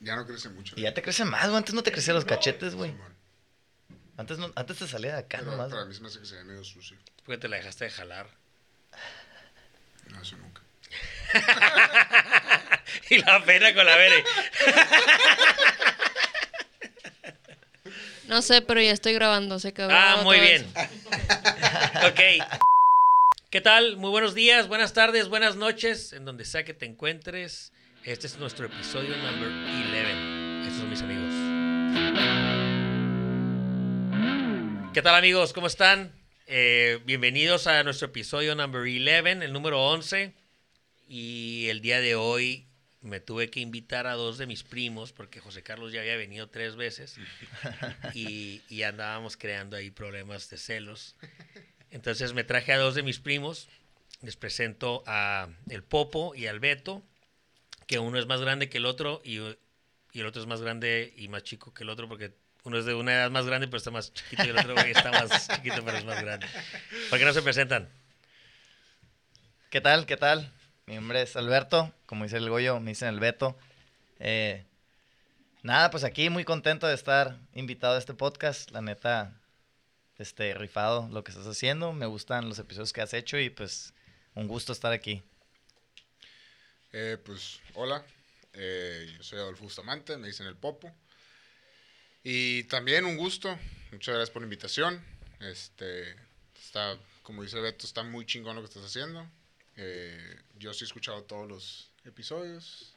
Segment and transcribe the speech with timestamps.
[0.00, 0.74] Ya no crece mucho.
[0.76, 1.56] Y ya te crece más, güey.
[1.56, 2.94] Antes no te crecían los cachetes, güey.
[4.18, 5.70] Antes, no, antes te salía de acá Pero nomás.
[5.70, 6.96] para mí se me hace que se ve medio sucio.
[7.24, 8.28] Porque te la dejaste de jalar.
[10.08, 10.62] No, eso nunca.
[13.10, 14.22] y la pena con la Bere.
[18.28, 19.92] No sé, pero ya estoy grabando, se acabó.
[19.92, 20.64] Ah, muy bien.
[22.06, 22.20] ok.
[23.50, 23.96] ¿Qué tal?
[23.96, 27.72] Muy buenos días, buenas tardes, buenas noches, en donde sea que te encuentres.
[28.06, 30.62] Este es nuestro episodio number 11.
[30.62, 31.34] Estos son mis amigos.
[34.94, 35.52] ¿Qué tal amigos?
[35.52, 36.12] ¿Cómo están?
[36.46, 40.32] Eh, bienvenidos a nuestro episodio number 11, el número 11.
[41.08, 42.68] Y el día de hoy
[43.00, 46.48] me tuve que invitar a dos de mis primos, porque José Carlos ya había venido
[46.48, 47.16] tres veces.
[48.14, 51.16] Y, y andábamos creando ahí problemas de celos.
[51.90, 53.68] Entonces me traje a dos de mis primos.
[54.22, 57.02] Les presento a el Popo y al Beto,
[57.86, 61.12] que uno es más grande que el otro y, y el otro es más grande
[61.16, 62.32] y más chico que el otro, porque
[62.64, 64.90] uno es de una edad más grande, pero está más chiquito y el otro güey
[64.90, 66.46] está más chiquito, pero es más grande.
[67.08, 67.88] ¿Por qué no se presentan?
[69.70, 70.06] ¿Qué tal?
[70.06, 70.52] ¿Qué tal?
[70.86, 73.56] Mi nombre es Alberto, como dice el Goyo, me dicen el Beto.
[74.18, 74.64] Eh,
[75.62, 78.70] nada, pues aquí muy contento de estar invitado a este podcast.
[78.70, 79.32] La neta,
[80.18, 81.92] este, rifado lo que estás haciendo.
[81.92, 83.94] Me gustan los episodios que has hecho y pues
[84.34, 85.22] un gusto estar aquí.
[86.98, 88.02] Eh, pues, hola.
[88.54, 90.90] Eh, yo soy Adolfo Bustamante, me dicen el Popo.
[92.24, 93.58] Y también un gusto.
[93.92, 95.04] Muchas gracias por la invitación.
[95.40, 96.16] Este,
[96.58, 99.30] está, como dice Beto, está muy chingón lo que estás haciendo.
[99.76, 102.94] Eh, yo sí he escuchado todos los episodios.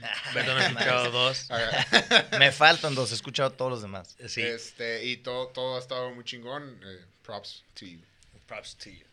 [0.34, 1.50] Beto no ha escuchado dos.
[1.50, 1.86] Ah,
[2.38, 4.18] Me faltan dos, he escuchado todos los demás.
[4.28, 4.42] Sí.
[4.42, 6.78] Este, y todo, todo ha estado muy chingón.
[6.84, 8.02] Eh, props to you.
[8.46, 9.09] Props to you.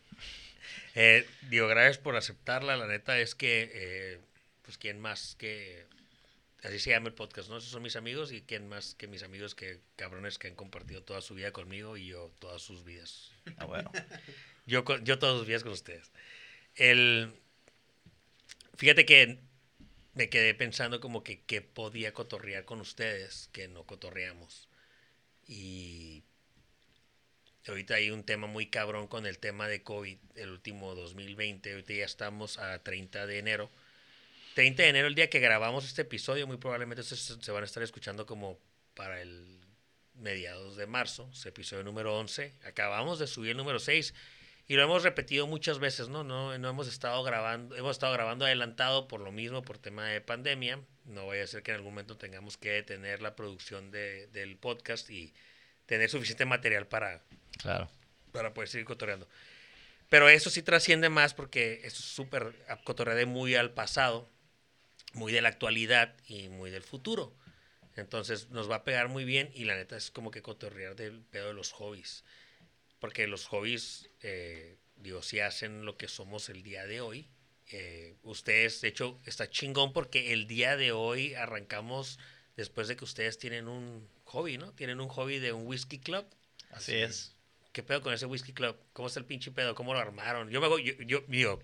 [0.94, 2.76] Eh, digo, gracias por aceptarla.
[2.76, 4.18] La neta es que, eh,
[4.62, 5.86] pues, ¿quién más que.
[6.62, 7.58] Así se llama el podcast, ¿no?
[7.58, 11.02] Esos son mis amigos y quién más que mis amigos que cabrones que han compartido
[11.02, 13.30] toda su vida conmigo y yo todas sus vidas.
[13.58, 13.90] Ah, bueno.
[14.66, 16.12] Yo, yo todos los días con ustedes.
[16.74, 17.32] El,
[18.76, 19.38] fíjate que
[20.12, 24.68] me quedé pensando como que qué podía cotorrear con ustedes que no cotorreamos.
[25.46, 26.24] Y
[27.72, 31.70] ahorita hay un tema muy cabrón con el tema de COVID, el último 2020.
[31.72, 33.70] Ahorita ya estamos a 30 de enero.
[34.54, 37.66] 30 de enero, el día que grabamos este episodio, muy probablemente se, se van a
[37.66, 38.58] estar escuchando como
[38.94, 39.58] para el
[40.14, 42.52] mediados de marzo, es episodio número 11.
[42.64, 44.14] Acabamos de subir el número 6
[44.66, 46.24] y lo hemos repetido muchas veces, ¿no?
[46.24, 50.20] No, no hemos estado grabando, hemos estado grabando adelantado por lo mismo, por tema de
[50.20, 50.80] pandemia.
[51.04, 54.56] No vaya a ser que en algún momento tengamos que detener la producción de- del
[54.56, 55.32] podcast y
[55.88, 57.24] tener suficiente material para,
[57.56, 57.90] Claro.
[58.30, 59.26] para poder seguir cotorreando.
[60.10, 62.54] Pero eso sí trasciende más porque es súper
[62.84, 64.28] cotorreado muy al pasado,
[65.14, 67.34] muy de la actualidad y muy del futuro.
[67.96, 71.22] Entonces nos va a pegar muy bien y la neta es como que cotorrear del
[71.22, 72.22] pedo de los hobbies.
[73.00, 77.28] Porque los hobbies, eh, digo, si hacen lo que somos el día de hoy.
[77.70, 82.18] Eh, ustedes, de hecho, está chingón porque el día de hoy arrancamos
[82.56, 84.72] después de que ustedes tienen un hobby, ¿no?
[84.72, 86.26] Tienen un hobby de un whisky club.
[86.70, 87.34] Así es.
[87.72, 88.76] ¿Qué pedo con ese whisky club?
[88.92, 89.74] ¿Cómo está el pinche pedo?
[89.74, 90.50] ¿Cómo lo armaron?
[90.50, 91.62] Yo me acuerdo, yo, yo, digo,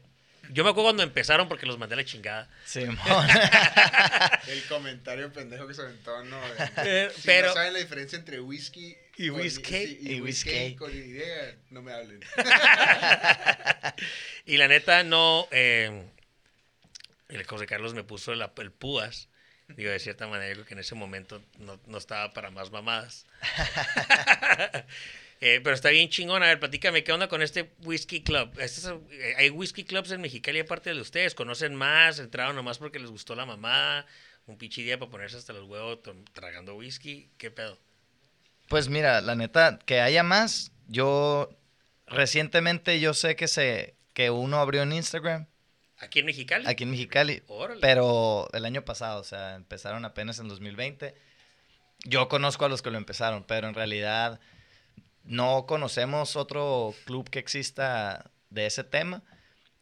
[0.51, 2.49] yo me acuerdo cuando empezaron porque los mandé a la chingada.
[2.65, 2.99] Simón.
[4.49, 6.39] El comentario pendejo que se aventó, ¿no?
[6.79, 9.65] Eh, si pero- no saben la diferencia entre whisky Y con- whisky.
[9.87, 10.77] sí, y, Y whisky, whisky.
[10.77, 12.21] con idea, no me hablen.
[14.47, 15.49] Y la neta, no.
[15.51, 16.05] Eh,
[17.29, 19.29] el José Carlos me puso la- el púas.
[19.69, 22.71] Digo, de cierta manera, yo creo que en ese momento no, no estaba para más
[22.71, 23.27] mamadas.
[25.41, 26.43] Eh, pero está bien chingón.
[26.43, 28.51] A ver, platícame, ¿qué onda con este whisky club?
[28.59, 31.35] Este es- eh, ¿Hay whisky clubs en Mexicali aparte de ustedes?
[31.35, 32.19] ¿Conocen más?
[32.19, 34.07] ¿Entraron nomás porque les gustó la mamá?
[34.47, 35.99] ¿Un pinche día para ponerse hasta los huevos
[36.33, 37.29] tragando whisky?
[37.37, 37.79] ¿Qué pedo?
[38.69, 41.51] Pues mira, la neta, que haya más, yo
[42.07, 45.47] recientemente yo sé que se que uno abrió en Instagram
[45.99, 46.67] ¿Aquí en Mexicali?
[46.67, 47.81] aquí en Mexicali, Órale.
[47.81, 51.15] pero el año pasado, o sea, empezaron apenas en 2020.
[52.05, 54.41] Yo conozco a los que lo empezaron, pero en realidad
[55.23, 59.23] no conocemos otro club que exista de ese tema.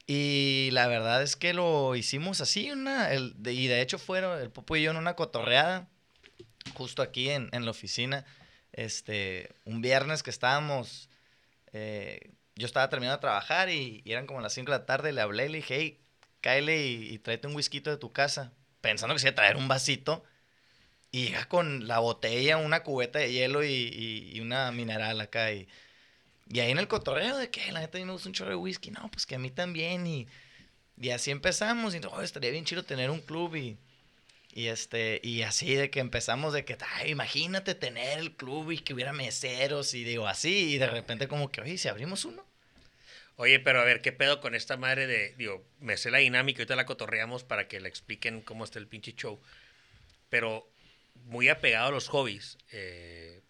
[0.07, 4.39] Y la verdad es que lo hicimos así, una, el, de- y de hecho fueron
[4.41, 5.89] el Popo y yo en una cotorreada,
[6.75, 8.25] justo aquí en, en la oficina,
[8.73, 11.09] este, un viernes que estábamos,
[11.73, 15.13] eh, yo estaba terminando de trabajar y, y eran como las 5 de la tarde,
[15.13, 15.99] le hablé y le dije, hey,
[16.43, 18.53] cáele y, tráete un whisky de tu casa,
[18.83, 20.25] pensando que se iba a traer un vasito,
[21.13, 23.71] y llega con la botella, una cubeta de hielo y,
[24.35, 25.69] y- una mineral acá, y,
[26.49, 28.51] y ahí en el cotorreo de que la neta a mí me gusta un chorro
[28.51, 30.29] de whisky, no, pues que a mí también, y,
[30.99, 33.79] y así empezamos, y oh, estaría bien chido tener un club, y,
[34.55, 38.79] Y este, y así de que empezamos de que, ay, imagínate tener el club y
[38.79, 42.45] que hubiera meseros y digo así, y de repente como que, oye, si abrimos uno.
[43.37, 46.61] Oye, pero a ver, ¿qué pedo con esta madre de, digo, me sé la dinámica,
[46.61, 49.41] ahorita la cotorreamos para que le expliquen cómo está el pinche show.
[50.29, 50.69] Pero
[51.25, 52.59] muy apegado a los hobbies.
[52.73, 53.41] eh,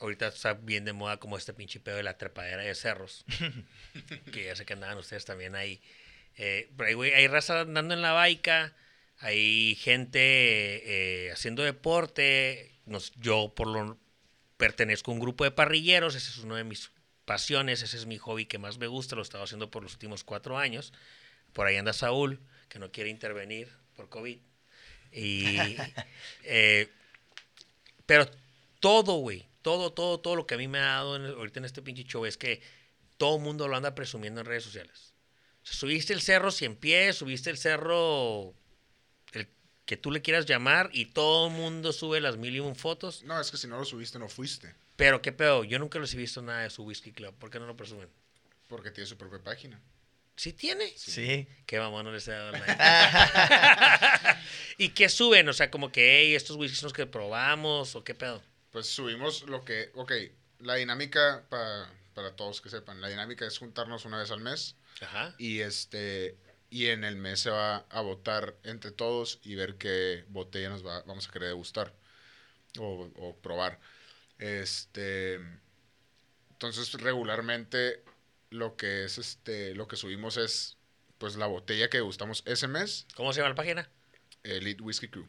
[0.00, 3.24] ahorita está bien de moda como este pinche pedo de la trepadera de cerros.
[4.32, 5.80] que ya sé que andaban ustedes también ahí.
[6.36, 8.74] Eh, pero hay, hay raza andando en la baica,
[9.18, 10.20] hay gente
[11.26, 12.72] eh, haciendo deporte.
[12.86, 13.98] Nos, yo por lo
[14.56, 16.90] pertenezco a un grupo de parrilleros, ese es uno de mis
[17.24, 19.92] pasiones, ese es mi hobby que más me gusta, lo he estado haciendo por los
[19.94, 20.92] últimos cuatro años.
[21.52, 24.38] Por ahí anda Saúl, que no quiere intervenir por COVID.
[25.12, 25.76] Y,
[26.44, 26.88] eh,
[28.06, 28.28] pero
[28.80, 31.60] todo, güey, todo, todo, todo lo que a mí me ha dado en el- ahorita
[31.60, 32.60] en este pinche show es que
[33.16, 35.14] todo el mundo lo anda presumiendo en redes sociales.
[35.62, 38.52] O sea, subiste el cerro 100 pies, subiste el cerro
[39.32, 39.48] el
[39.86, 43.22] que tú le quieras llamar y todo el mundo sube las mil y un fotos.
[43.22, 44.74] No, es que si no lo subiste, no fuiste.
[44.96, 47.34] Pero qué pedo, yo nunca los he visto nada de su whisky club.
[47.38, 48.08] ¿Por qué no lo presumen?
[48.68, 49.80] Porque tiene su propia página.
[50.36, 50.92] ¿Sí tiene?
[50.96, 51.46] Sí.
[51.66, 52.76] Qué mamón no les he dado like.
[54.78, 55.48] ¿Y qué suben?
[55.48, 58.42] O sea, como que, hey, estos whiskies son los que probamos, o qué pedo.
[58.72, 59.90] Pues subimos lo que.
[59.94, 60.12] Ok,
[60.60, 64.74] la dinámica, pa- para todos que sepan, la dinámica es juntarnos una vez al mes.
[65.00, 65.34] Ajá.
[65.38, 66.36] Y este.
[66.70, 70.84] Y en el mes se va a votar entre todos y ver qué botella nos
[70.84, 71.92] va, vamos a querer degustar
[72.80, 73.78] o, o probar.
[74.44, 75.40] Este.
[76.50, 78.04] Entonces, regularmente
[78.50, 79.74] lo que es este.
[79.74, 80.76] Lo que subimos es.
[81.16, 83.88] Pues la botella que degustamos ese mes, ¿Cómo se llama la página?
[84.42, 85.26] Elite Whiskey Crew.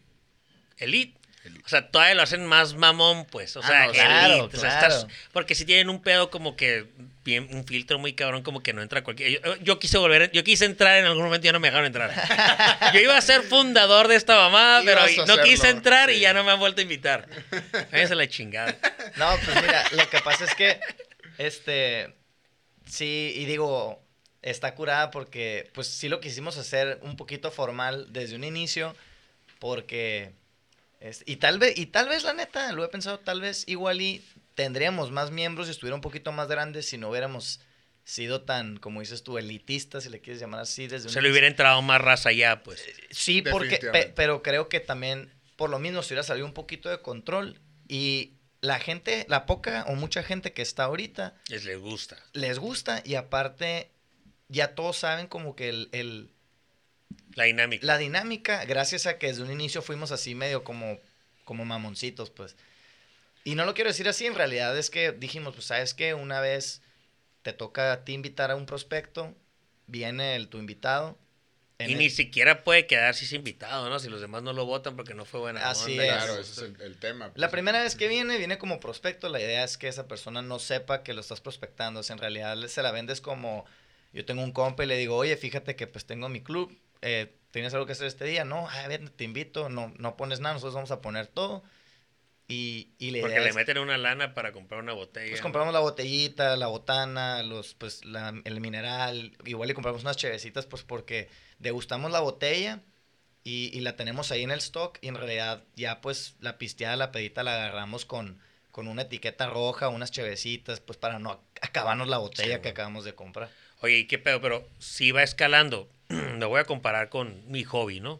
[0.78, 1.18] Elite.
[1.66, 3.56] O sea, todavía lo hacen más mamón, pues.
[3.58, 4.00] O Ah, sea, no, Elite.
[4.06, 4.88] claro, O sea, claro.
[4.96, 6.86] estás- porque si tienen un pedo como que
[7.24, 9.42] bien, un filtro muy cabrón, como que no entra cualquier.
[9.44, 11.88] Yo, yo quise volver, yo quise entrar en algún momento y ya no me dejaron
[11.88, 12.12] entrar.
[12.94, 16.44] yo iba a ser fundador de esta mamada, pero no quise entrar y ya no
[16.44, 17.28] me han vuelto a invitar.
[17.92, 18.76] Váyanse la chingada.
[19.16, 20.80] No, pues mira, lo que pasa es que,
[21.40, 22.14] este,
[22.88, 24.02] sí, y digo,
[24.44, 28.96] está curada porque, pues sí lo quisimos hacer un poquito formal desde un inicio,
[29.60, 30.32] porque,
[31.00, 34.02] es- y tal vez, y tal vez la neta, lo he pensado, tal vez igual
[34.02, 34.24] y
[34.56, 37.60] tendríamos más miembros si estuviera un poquito más grande si no hubiéramos
[38.04, 41.32] sido tan, como dices tú, elitistas, si le quieres llamar así, desde un Se le
[41.32, 42.84] hubiera entrado más raza allá, pues.
[43.10, 46.90] Sí, porque, pe- pero creo que también, por lo mismo, se hubiera salido un poquito
[46.90, 51.80] de control y la gente, la poca o mucha gente que está ahorita, Les les
[51.80, 52.18] gusta.
[52.34, 53.92] les gusta y aparte
[54.50, 56.32] ya todos saben como que el, el-
[57.36, 57.86] La dinámica.
[57.86, 61.00] la dinámica, gracias a que desde un inicio fuimos así medio como,
[61.44, 62.56] como mamoncitos, pues.
[63.44, 66.40] Y no lo quiero decir así, en realidad es que dijimos, pues sabes que una
[66.42, 66.82] vez
[67.44, 69.36] te toca a ti invitar a un prospecto,
[69.86, 71.18] viene el, tu invitado.
[71.78, 74.00] Y el- ni siquiera puede quedar si es invitado, ¿no?
[74.00, 76.06] Si los demás no lo votan porque no fue buena Así onda.
[76.06, 76.24] es.
[76.24, 77.26] Claro, ese es el, el tema.
[77.28, 77.52] La pues.
[77.52, 79.28] primera vez que viene, viene como prospecto.
[79.30, 82.00] La idea es que esa persona no sepa que lo estás prospectando.
[82.00, 83.66] O sea, en realidad se la vendes como,
[84.14, 87.36] yo tengo un compa y le digo, oye, fíjate que pues tengo mi club, eh,
[87.52, 88.46] ¿tienes algo que hacer este día?
[88.46, 91.64] No, a ver, te invito, no, no pones nada, nosotros vamos a poner todo.
[92.48, 95.32] Y, y la Porque idea le es, meten una lana para comprar una botella.
[95.32, 100.18] pues compramos la botellita, la botana, los, pues, la- el mineral, igual y compramos unas
[100.18, 102.82] chevecitas, pues porque degustamos la botella
[103.44, 106.96] y, y la tenemos ahí en el stock y en realidad ya pues la pisteada,
[106.98, 108.40] la pedita la agarramos con,
[108.72, 113.06] con una etiqueta roja, unas chevecitas, pues para no acabarnos la botella Sí, que acabamos
[113.06, 113.50] de comprar.
[113.86, 114.42] Oye, ¿y qué pedo?
[114.42, 118.20] Pero si va escalando, lo voy a comparar con mi hobby, ¿no?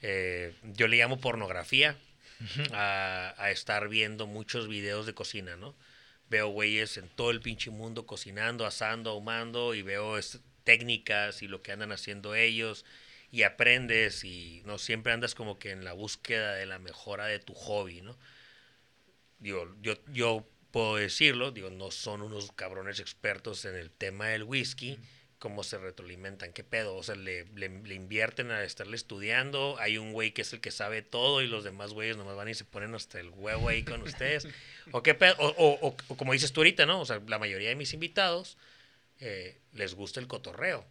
[0.00, 1.98] Eh, yo le llamo pornografía
[2.72, 5.74] a, a estar viendo muchos videos de cocina, ¿no?
[6.30, 10.18] Veo güeyes en todo el pinche mundo cocinando, asando, ahumando y veo
[10.64, 12.86] técnicas y lo que andan haciendo ellos
[13.30, 17.38] y aprendes y no siempre andas como que en la búsqueda de la mejora de
[17.38, 18.16] tu hobby, ¿no?
[19.40, 24.42] Digo, yo, yo puedo decirlo, digo, no son unos cabrones expertos en el tema del
[24.42, 24.98] whisky,
[25.38, 29.98] cómo se retroalimentan, qué pedo, o sea, le, le, le invierten a estarle estudiando, hay
[29.98, 32.54] un güey que es el que sabe todo y los demás güeyes nomás van y
[32.54, 34.46] se ponen hasta el huevo ahí con ustedes,
[34.92, 37.00] o qué pedo, o, o- o- o como dices tú ahorita, ¿no?
[37.00, 38.56] O sea, la mayoría de mis invitados
[39.20, 40.84] eh, les gusta el cotorreo.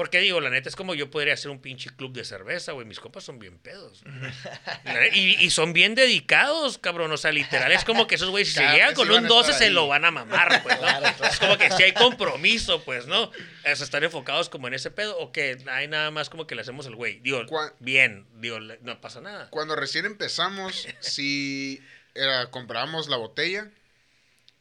[0.00, 2.86] Porque digo, la neta es como yo podría hacer un pinche club de cerveza, güey.
[2.86, 4.02] Mis compas son bien pedos.
[5.12, 7.12] Y, y son bien dedicados, cabrón.
[7.12, 9.26] O sea, literal, es como que esos güeyes, si se llegan vez con sí un
[9.26, 11.26] a 12, estar se lo van a mamar, pues, ¿no?
[11.26, 13.24] Es como que si hay compromiso, pues, ¿no?
[13.24, 16.54] O sea, están enfocados como en ese pedo, o que hay nada más como que
[16.54, 17.20] le hacemos el güey.
[17.20, 17.44] Digo,
[17.78, 19.50] bien, digo, no pasa nada.
[19.50, 21.78] Cuando recién empezamos, si
[22.14, 23.70] era, comprábamos la botella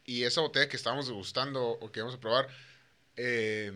[0.03, 2.49] y esa botella que estábamos degustando o que íbamos a probar,
[3.15, 3.71] eh,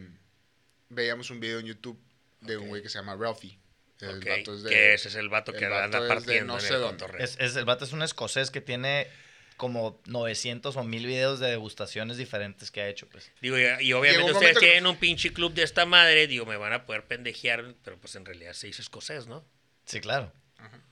[0.94, 2.00] veíamos un video en YouTube
[2.42, 3.58] de un güey que se llama Ralphie.
[4.00, 6.54] El vato es de- que ese es el vato que el anda vato de partiendo
[6.54, 7.06] no en sé el dónde.
[7.20, 9.08] Es, es- el vato es un escocés que tiene
[9.56, 13.32] como 900 o 1000 videos de degustaciones diferentes que ha hecho, pues.
[13.40, 16.74] Digo, y, obviamente ustedes que tienen un pinche club de esta madre, digo, me van
[16.74, 19.46] a poder pendejear, pero pues en realidad se dice escocés, ¿no?
[19.86, 20.34] Sí, claro.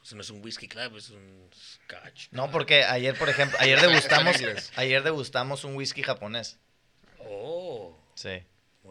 [0.04, 2.28] Eso no es un whisky club, es un scotch.
[2.32, 4.38] No, porque ayer, por ejemplo, ayer degustamos,
[4.76, 6.58] ayer degustamos un whisky japonés.
[7.20, 8.44] Oh, Sí.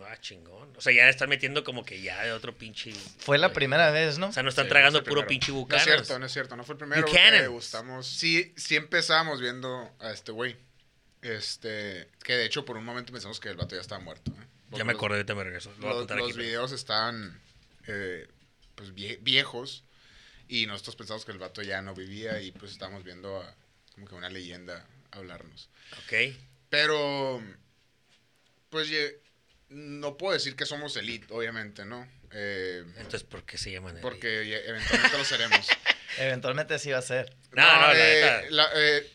[0.04, 0.72] Ah, chingón.
[0.76, 2.92] O sea, ya están metiendo como que ya de otro pinche...
[3.18, 4.28] Fue la primera vez, ¿no?
[4.28, 5.84] O sea, no están Sí, tragando no puro pinche No es bucanas.
[5.84, 6.56] cierto, no es cierto.
[6.56, 7.02] No fue el primero.
[7.06, 7.32] Buchanan's.
[7.38, 8.06] Porque gustamos.
[8.06, 10.56] Sí, sí empezamos viendo a este güey.
[11.22, 12.08] Este.
[12.22, 14.30] Que de hecho por un momento pensamos que el vato ya estaba muerto.
[14.32, 14.46] ¿eh?
[14.70, 15.72] Ya me los- acordé, ahorita me regreso.
[15.80, 17.40] Lo Los, los videos estaban
[17.86, 18.26] eh,
[18.74, 19.84] pues vie- viejos.
[20.48, 22.40] Y nosotros pensamos que el vato ya no vivía.
[22.40, 23.54] Y pues estábamos viendo a,
[23.94, 25.68] como que una leyenda hablarnos.
[26.06, 26.34] Ok.
[26.70, 27.42] Pero.
[28.70, 29.18] Pues ye-
[29.70, 32.06] no puedo decir que somos elite, obviamente, ¿no?
[32.32, 34.02] Eh, Entonces, ¿por qué se llaman elite?
[34.02, 35.68] porque ye- eventualmente lo seremos.
[36.18, 37.34] Eventualmente sí va a ser.
[37.52, 39.08] No, no, eh, la- eh,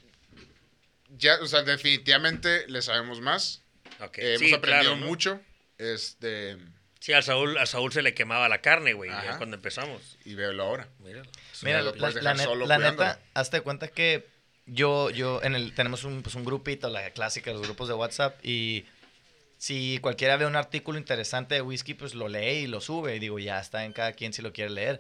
[1.17, 3.61] ya, o sea, definitivamente le sabemos más.
[4.17, 5.05] Eh, Sí, hemos aprendido claro, ¿no?
[5.05, 5.41] mucho.
[5.77, 6.57] Este,
[6.99, 10.17] Sí, a Saúl, a Saúl se le quemaba la carne, güey, ya cuando empezamos.
[10.25, 10.87] y veo ahora.
[10.99, 11.29] Míralo.
[11.61, 14.25] Mira, lo la, puedes la solo la neta, hazte cuenta que
[14.65, 18.39] yo, yo, en el, tenemos un, pues, un grupito, la clásica, los grupos de WhatsApp,
[18.43, 18.85] y
[19.57, 23.19] si cualquiera ve un artículo interesante de whisky, pues lo lee y lo sube, y
[23.19, 24.99] digo, ya está en cada quien si lo quiere leer.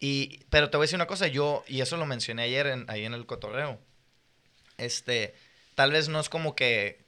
[0.00, 2.84] Y, pero te voy a decir una cosa, yo, y eso lo mencioné ayer en-
[2.90, 3.78] ahí en el cotorreo,
[4.78, 5.34] este,
[5.74, 7.00] tal vez no es como que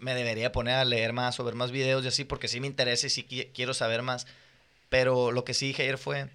[0.00, 2.66] me debería poner a leer más o ver más videos y así, porque sí me
[2.68, 4.26] interesa y sí qui- quiero saber más,
[4.88, 6.28] pero lo que sí dije ayer fue,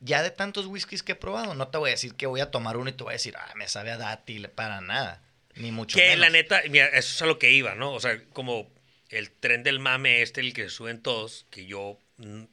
[0.00, 2.50] ya de tantos whiskies que he probado, no te voy a decir que voy a
[2.50, 5.20] tomar uno y te voy a decir, ah, me sabe a dátil, para nada.
[5.56, 6.18] Ni mucho Que menos.
[6.20, 7.92] la neta, mira, eso es a lo que iba, ¿no?
[7.92, 8.70] O sea, como
[9.08, 12.44] el tren del mame este, el que suben todos, que yo mm,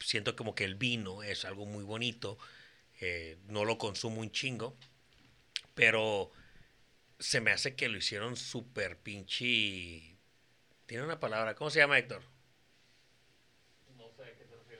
[0.00, 2.38] siento como que el vino es algo muy bonito,
[3.00, 4.76] eh, no lo consumo un chingo,
[5.74, 6.30] pero
[7.18, 10.16] se me hace que lo hicieron súper pinche...
[10.86, 12.22] Tiene una palabra, ¿cómo se llama Héctor?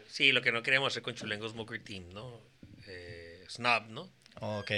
[0.06, 2.40] Sí, lo que no queríamos hacer con Chulengo Smoker Team, ¿no?
[2.86, 4.12] Eh, snob, ¿no?
[4.40, 4.70] Ok.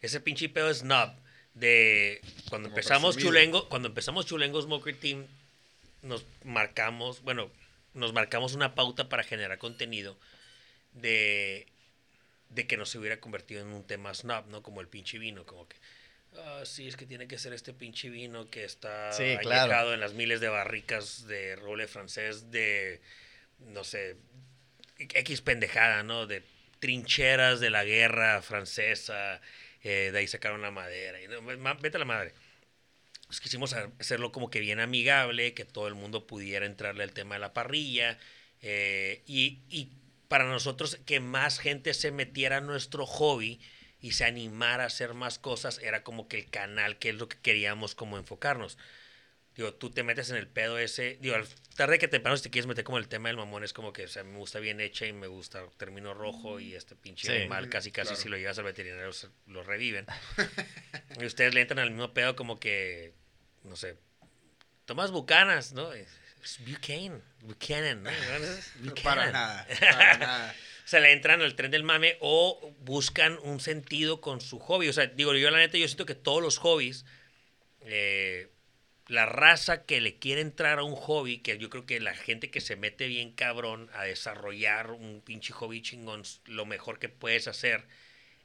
[0.00, 1.10] Ese pinche pedo es snob.
[1.58, 3.30] De cuando Como empezamos presumido.
[3.30, 5.26] Chulengo, cuando empezamos Chulengo Smoker Team,
[6.02, 7.50] nos marcamos, bueno,
[7.94, 10.16] nos marcamos una pauta para generar contenido
[10.92, 11.66] de,
[12.50, 14.62] de que no se hubiera convertido en un tema snob, ¿no?
[14.62, 15.76] Como el pinche vino, como que,
[16.36, 19.92] ah, sí, es que tiene que ser este pinche vino que está Sí, claro.
[19.92, 23.00] en las miles de barricas de roble francés de,
[23.58, 24.16] no sé,
[24.98, 26.26] X pendejada, ¿no?
[26.26, 26.42] De
[26.78, 29.40] trincheras de la guerra francesa,
[29.82, 31.20] eh, de ahí sacaron la madera.
[31.22, 31.42] Y, no,
[31.80, 32.34] vete a la madre.
[33.26, 37.12] Pues quisimos ha- hacerlo como que bien amigable, que todo el mundo pudiera entrarle al
[37.12, 38.18] tema de la parrilla.
[38.62, 39.92] eh, y, y
[40.28, 43.60] para nosotros que más gente se metiera a nuestro hobby
[44.00, 47.28] y se animara a hacer más cosas, era como que el canal, que es lo
[47.28, 48.78] que queríamos como enfocarnos.
[49.58, 51.18] Digo, tú te metes en el pedo ese.
[51.20, 53.72] Digo, al tarde que temprano, si te quieres meter como el tema del mamón, es
[53.72, 56.94] como que, o sea, me gusta bien hecha y me gusta término rojo y este
[56.94, 57.32] pinche Sí.
[57.36, 58.22] animal, casi, casi Claro.
[58.22, 60.06] si lo llevas al veterinario se- lo reviven.
[61.20, 63.14] y ustedes le entran al mismo pedo como que,
[63.64, 63.96] no sé,
[64.84, 65.92] tomas bucanas, ¿no?
[65.92, 66.08] Es
[66.64, 68.10] Buchanan, Buchanan, ¿no?
[68.84, 69.02] Buchanan.
[69.02, 70.54] Para nada, para nada.
[70.84, 74.88] O sea, le entran al tren del mame o buscan un sentido con su hobby.
[74.88, 77.04] O sea, digo, yo la neta, yo siento que todos los hobbies,
[77.80, 78.48] eh,
[79.08, 82.50] la raza que le quiere entrar a un hobby, que yo creo que la gente
[82.50, 87.48] que se mete bien cabrón a desarrollar un pinche hobby chingón, lo mejor que puedes
[87.48, 87.86] hacer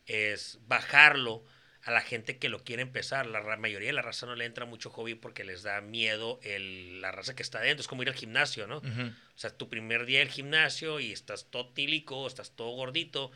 [0.05, 1.43] es bajarlo
[1.83, 3.25] a la gente que lo quiere empezar.
[3.25, 7.01] La mayoría de la raza no le entra mucho hobby porque les da miedo el,
[7.01, 7.81] la raza que está dentro.
[7.81, 8.77] Es como ir al gimnasio, ¿no?
[8.77, 13.31] O sea, tu primer día del gimnasio y estás todo tílico, estás todo gordito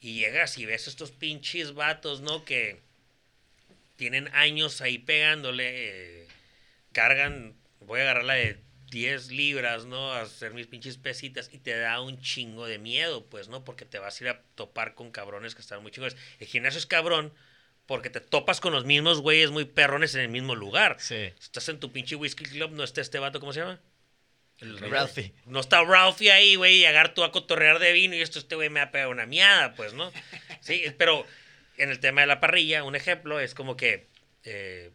[0.00, 2.44] y llegas y ves estos pinches vatos, ¿no?
[2.44, 2.80] Que
[3.96, 6.28] tienen años ahí pegándole, eh,
[6.92, 8.58] cargan, voy a agarrar la de
[8.90, 10.12] 10 libras, ¿no?
[10.12, 13.64] A hacer mis pinches pesitas y te da un chingo de miedo, pues, ¿no?
[13.64, 16.16] Porque te vas a ir a topar con cabrones que están muy chingones.
[16.38, 17.32] El gimnasio es cabrón
[17.86, 20.96] porque te topas con los mismos güeyes muy perrones en el mismo lugar.
[20.98, 21.32] Sí.
[21.38, 23.80] Si estás en tu pinche whisky club, no está este vato, ¿cómo se llama?
[24.58, 25.32] El Ralphie.
[25.46, 28.56] No está Ralphie ahí, güey, y agarrar tú a cotorrear de vino y esto este
[28.56, 30.12] güey me va a pegar una miada, pues, ¿no?
[30.60, 31.24] Sí, pero
[31.76, 34.08] en el tema de la parrilla, un ejemplo es como que
[34.42, 34.90] eh,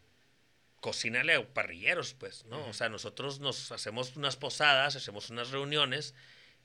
[0.84, 2.68] cocínale a parrilleros, pues, ¿no?
[2.68, 6.14] O sea, nosotros nos hacemos unas posadas, hacemos unas reuniones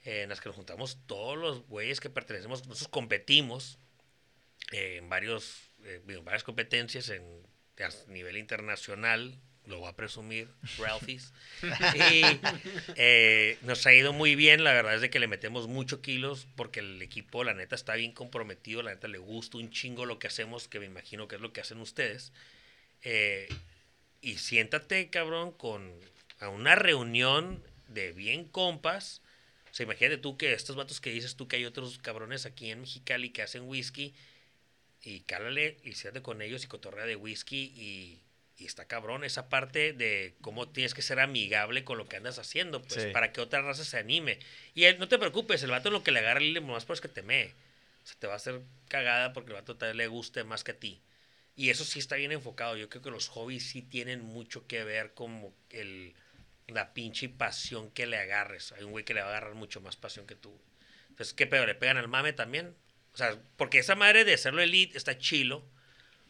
[0.05, 3.79] eh, en las que nos juntamos todos los güeyes que pertenecemos, nosotros competimos
[4.73, 7.23] eh, en varios, eh, en varias competencias en,
[7.79, 10.49] a nivel internacional, lo voy a presumir,
[10.79, 11.33] Ralphie's.
[11.63, 12.23] y
[12.97, 16.49] eh, nos ha ido muy bien, la verdad es de que le metemos mucho kilos
[16.57, 20.19] porque el equipo, la neta, está bien comprometido, la neta le gusta un chingo lo
[20.19, 22.33] que hacemos, que me imagino que es lo que hacen ustedes.
[23.03, 23.47] Eh,
[24.21, 25.93] y siéntate, cabrón, con
[26.41, 29.23] a una reunión de bien compas.
[29.71, 32.71] O sea, imagínate tú que estos vatos que dices tú que hay otros cabrones aquí
[32.71, 34.15] en Mexicali que hacen whisky
[35.03, 38.19] y cálale y siéntate con ellos y cotorrea de whisky y,
[38.57, 42.39] y está cabrón esa parte de cómo tienes que ser amigable con lo que andas
[42.39, 43.11] haciendo, pues, Sí.
[43.13, 44.39] para que otra raza se anime.
[44.75, 47.01] Y él, no te preocupes, el vato lo que le agarra el más por es
[47.01, 47.53] que te mee.
[48.05, 50.65] O sea, te va a hacer cagada porque el vato tal vez le guste más
[50.65, 51.01] que a ti.
[51.59, 52.77] Y eso sí está bien enfocado.
[52.77, 56.15] Yo creo que los hobbies sí tienen mucho que ver con el,
[56.69, 58.71] la pinche pasión que le agarres.
[58.71, 60.57] Hay un güey que le va a agarrar mucho más pasión que tú.
[61.09, 61.67] Entonces, ¿qué pedo?
[61.67, 62.77] ¿Le pegan al mame también?
[63.13, 65.69] O sea, porque esa madre de hacerlo elite está chilo.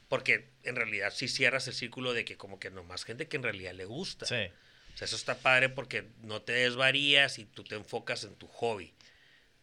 [0.09, 3.43] Porque en realidad sí cierras el círculo de que como que nomás gente que en
[3.43, 4.25] realidad le gusta.
[4.25, 4.51] Sí.
[4.95, 8.47] O sea, eso está padre porque no te desvarías y tú te enfocas en tu
[8.47, 8.95] hobby.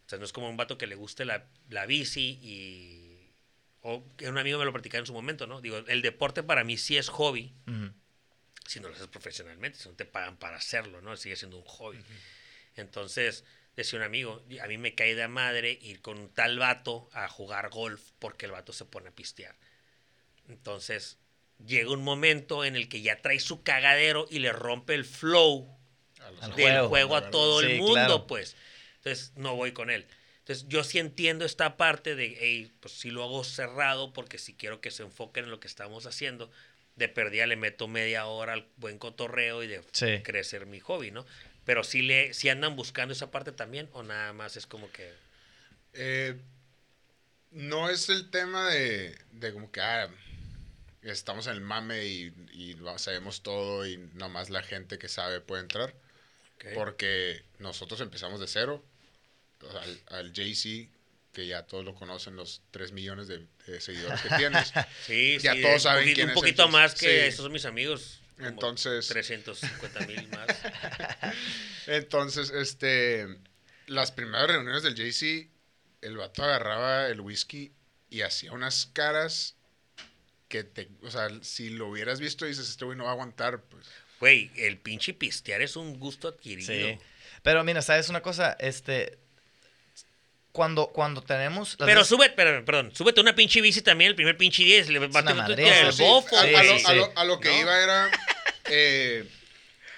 [0.06, 3.05] O sea, no es como un vato que le guste la, la bici y...
[3.88, 5.60] O que un amigo me lo platicaba en su momento, ¿no?
[5.60, 7.54] Digo, el deporte para mí sí es hobby,
[8.66, 11.16] si no lo haces profesionalmente, si no te pagan para hacerlo, ¿no?
[11.16, 12.00] Sigue siendo un hobby.
[12.74, 13.44] Entonces,
[13.76, 17.28] decía un amigo, a mí me cae de madre ir con un tal vato a
[17.28, 19.54] jugar golf porque el vato se pone a pistear.
[20.48, 21.18] Entonces,
[21.64, 25.78] llega un momento en el que ya trae su cagadero y le rompe el flow
[26.56, 27.14] del juego.
[27.14, 28.26] a todo el mundo, claro.
[28.26, 28.56] pues.
[28.96, 30.06] Entonces, no voy con él.
[30.46, 34.54] Entonces, yo sí entiendo esta parte de, hey, pues sí lo hago cerrado porque si
[34.54, 36.52] quiero que se enfoquen en lo que estamos haciendo,
[36.94, 40.22] de perdida le meto media hora al buen cotorreo y de Sí.
[40.22, 41.26] crecer mi hobby, ¿no?
[41.64, 45.12] Pero si le, si andan buscando esa parte también, o nada más es como que.
[45.94, 46.36] Eh,
[47.50, 50.08] no es el tema de, de como que ah,
[51.02, 55.40] estamos en el mame y, y lo- sabemos todo y nomás la gente que sabe
[55.40, 55.92] puede entrar.
[56.72, 58.84] Porque nosotros empezamos de cero.
[59.80, 60.88] Al, al JC,
[61.32, 64.72] que ya todos lo conocen, los 3 millones de, de seguidores que tienes.
[65.06, 67.26] Sí, ya sí, todos un saben poquito, quién un es poquito entonces, más que sí.
[67.28, 68.20] esos son mis amigos.
[68.36, 70.46] como Entonces- 350 mil más.
[71.86, 73.26] Entonces, este,
[73.86, 75.48] las primeras reuniones del JC,
[76.02, 77.72] el vato agarraba el whisky
[78.10, 79.56] y hacía unas caras
[80.48, 83.62] que te, o sea, si lo hubieras visto dices, este güey no va a aguantar,
[83.64, 83.86] pues.
[84.20, 86.66] Güey, el pinche pistear es un gusto adquirido.
[86.72, 86.98] Sí.
[87.42, 88.56] Pero mira, ¿sabes una cosa?
[88.58, 89.18] Este.
[90.56, 91.76] Cuando, cuando tenemos.
[91.76, 94.88] Pero veces- sube, pero, perdón, súbete una pinche bici también, el primer pinche 10.
[94.88, 95.56] Le bate una tú madre.
[95.56, 96.36] tiras No, el bofo.
[96.36, 97.60] a, a lo, a a que ¿No?
[97.60, 98.10] iba era,
[98.70, 99.28] eh,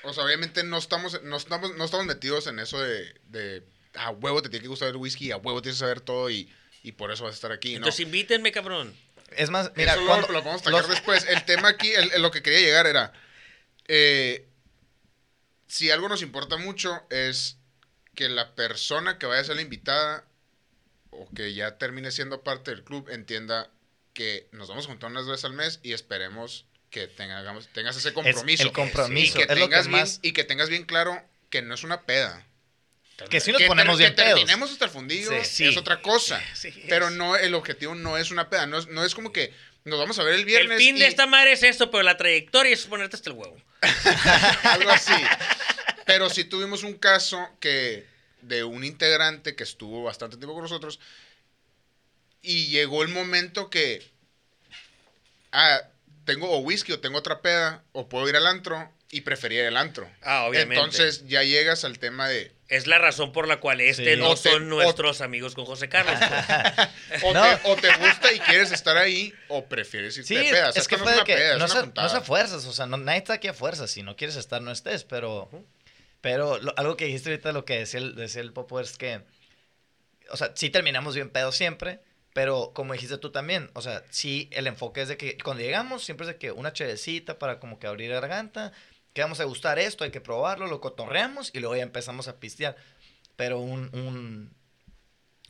[0.02, 3.62] o sea, obviamente no estamos, no estamos, no estamos metidos en eso de, de
[3.94, 6.52] a huevo te tiene que gustar el whisky, a huevo tienes que saber todo y,
[6.82, 7.76] y por eso vas a estar aquí, ¿no?
[7.78, 8.94] Entonces invítenme, cabrón.
[9.36, 11.24] Es más, mira, Eso lo- cuando- lo, podemos sacar los- después.
[11.28, 13.12] El tema aquí, el- el lo que quería llegar era,
[13.86, 14.46] eh,
[15.66, 17.58] si algo nos importa mucho es
[18.14, 20.24] que la persona que vaya a ser la invitada
[21.10, 23.70] o que ya termine siendo parte del club entienda
[24.14, 28.12] que nos vamos a juntar unas veces al mes y esperemos que tengamos, tengas ese
[28.12, 28.62] compromiso.
[28.62, 31.22] el compromiso, y, que es lo que tengas bien, más- y que tengas bien claro
[31.50, 32.44] que no es una peda.
[33.30, 34.34] Que sí nos que ponemos bien que pedos.
[34.38, 35.64] terminemos hasta el fundillo Sí, sí.
[35.68, 36.40] es otra cosa.
[36.54, 38.66] Sí, pero no, el objetivo no es una peda.
[38.66, 39.52] No es, no es como que
[39.84, 40.78] nos vamos a ver el viernes.
[40.78, 43.60] el fin de esta madre es esto, pero la trayectoria es ponerte hasta el huevo.
[44.62, 45.12] algo así.
[46.06, 48.06] Pero sí tuvimos un caso que
[48.42, 51.00] de un integrante que estuvo bastante tiempo con nosotros
[52.42, 54.08] y llegó el momento que
[55.52, 55.80] ah,
[56.24, 59.76] tengo o whisky o tengo otra peda o puedo ir al antro y prefería el
[59.76, 60.08] antro.
[60.22, 60.74] Ah, obviamente.
[60.76, 64.20] Entonces ya llegas al tema de Es la razón por la cual este Sí.
[64.20, 66.14] no O te- son o- nuestros amigos con José Carlos.
[66.18, 67.22] pues.
[67.24, 67.42] o, No.
[67.42, 70.68] te, o te gusta y quieres estar ahí o prefieres irte Sí, de peda.
[70.68, 72.06] O sea, es que no es una que peda, no, es es una a, no
[72.06, 73.90] es a fuerzas, o sea, no, nadie está aquí a fuerzas.
[73.90, 75.48] Si no quieres estar, no estés, pero.
[76.20, 79.22] Pero lo- algo que dijiste ahorita, lo que decía el, decía el Popo es que.
[80.30, 82.00] O sea, sí terminamos bien pedo siempre,
[82.34, 86.04] pero como dijiste tú también, o sea, sí el enfoque es de que cuando llegamos
[86.04, 88.72] siempre es de que una chedecita para como que abrir la garganta,
[89.14, 92.38] que vamos a gustar esto, hay que probarlo, lo cotorreamos y luego ya empezamos a
[92.38, 92.76] pistear.
[93.36, 94.54] Pero un, un,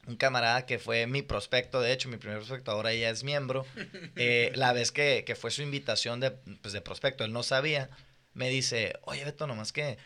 [0.07, 3.67] un camarada que fue mi prospecto, de hecho, mi primer prospecto, ahora ya es miembro,
[4.17, 7.91] eh, la vez que, que fue su invitación de, pues, de prospecto, él no sabía,
[8.35, 9.99] me dice, oye Beto, nomás que,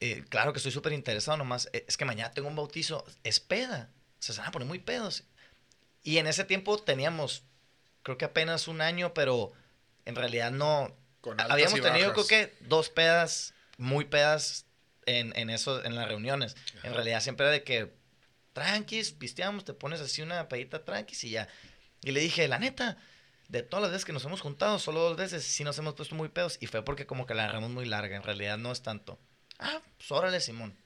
[0.00, 3.40] eh, claro que estoy súper interesado, nomás, eh, es que mañana tengo un bautizo, es
[3.40, 5.24] peda, se van a poner muy pedos.
[6.02, 7.44] Y en ese tiempo teníamos,
[8.02, 9.52] creo que apenas un año, pero
[10.04, 14.66] en realidad no, Con habíamos tenido creo que dos pedas, muy pedas
[15.06, 16.56] en, en eso, en las reuniones.
[16.82, 17.92] En realidad siempre era de que
[18.52, 21.48] tranquis, pisteamos, te pones así una pedita tranquis y ya.
[22.02, 22.96] Y le dije, la neta,
[23.48, 26.14] de todas las veces que nos hemos juntado, solo dos veces sí nos hemos puesto
[26.14, 26.58] muy pedos.
[26.60, 28.16] Y fue porque como que la agarramos muy larga.
[28.16, 29.18] En realidad no es tanto.
[29.58, 30.76] Ah, pues órale, Simón.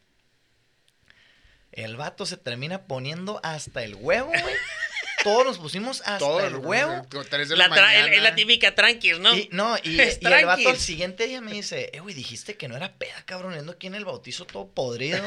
[1.73, 4.43] El vato se termina poniendo hasta el huevo, güey.
[5.25, 7.07] Todos nos pusimos hasta Todo el huevo.
[7.51, 9.35] La, La tra- típica tranquis, ¿no?
[9.37, 12.77] Y, no, y, el vato al siguiente día me dice, eh, güey, dijiste que no
[12.77, 15.23] era peda, cabrón, ando aquí en el bautizo todo podrido.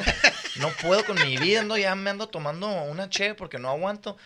[0.58, 4.18] No puedo con mi vida, ando, ya me ando tomando una che porque no aguanto.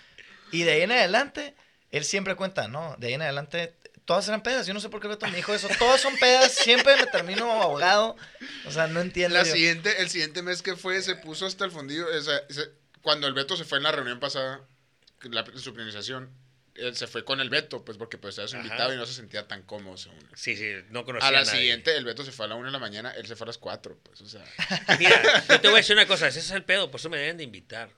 [0.52, 1.54] Y de ahí en adelante,
[1.92, 3.76] él siempre cuenta, no, de ahí en adelante,
[4.10, 4.66] todas eran pedas.
[4.66, 5.68] Yo no sé por qué el vato me dijo eso.
[5.78, 8.16] Todas son pedas, siempre me termino ahogado.
[8.66, 9.38] O sea, no entiendo.
[9.38, 9.52] La yo.
[9.54, 12.08] siguiente, el siguiente mes que fue, se puso hasta el fundillo.
[12.08, 12.72] o sea, se-
[13.04, 14.62] cuando el Beto se fue en la reunión pasada,
[15.22, 16.32] la, su priorización,
[16.74, 18.66] él se fue con el Beto, pues porque pues era su Ajá.
[18.66, 20.28] invitado y no se sentía tan cómodo según él.
[20.36, 21.60] Sí, sí, no conocía A la nadie.
[21.60, 23.50] siguiente, el Beto se fue a la una de la mañana, él se fue a
[23.50, 24.44] las cuatro, pues, o sea.
[24.98, 27.18] Mira, yo te voy a decir una cosa, ese es el pedo, por eso me
[27.20, 27.92] deben de invitar.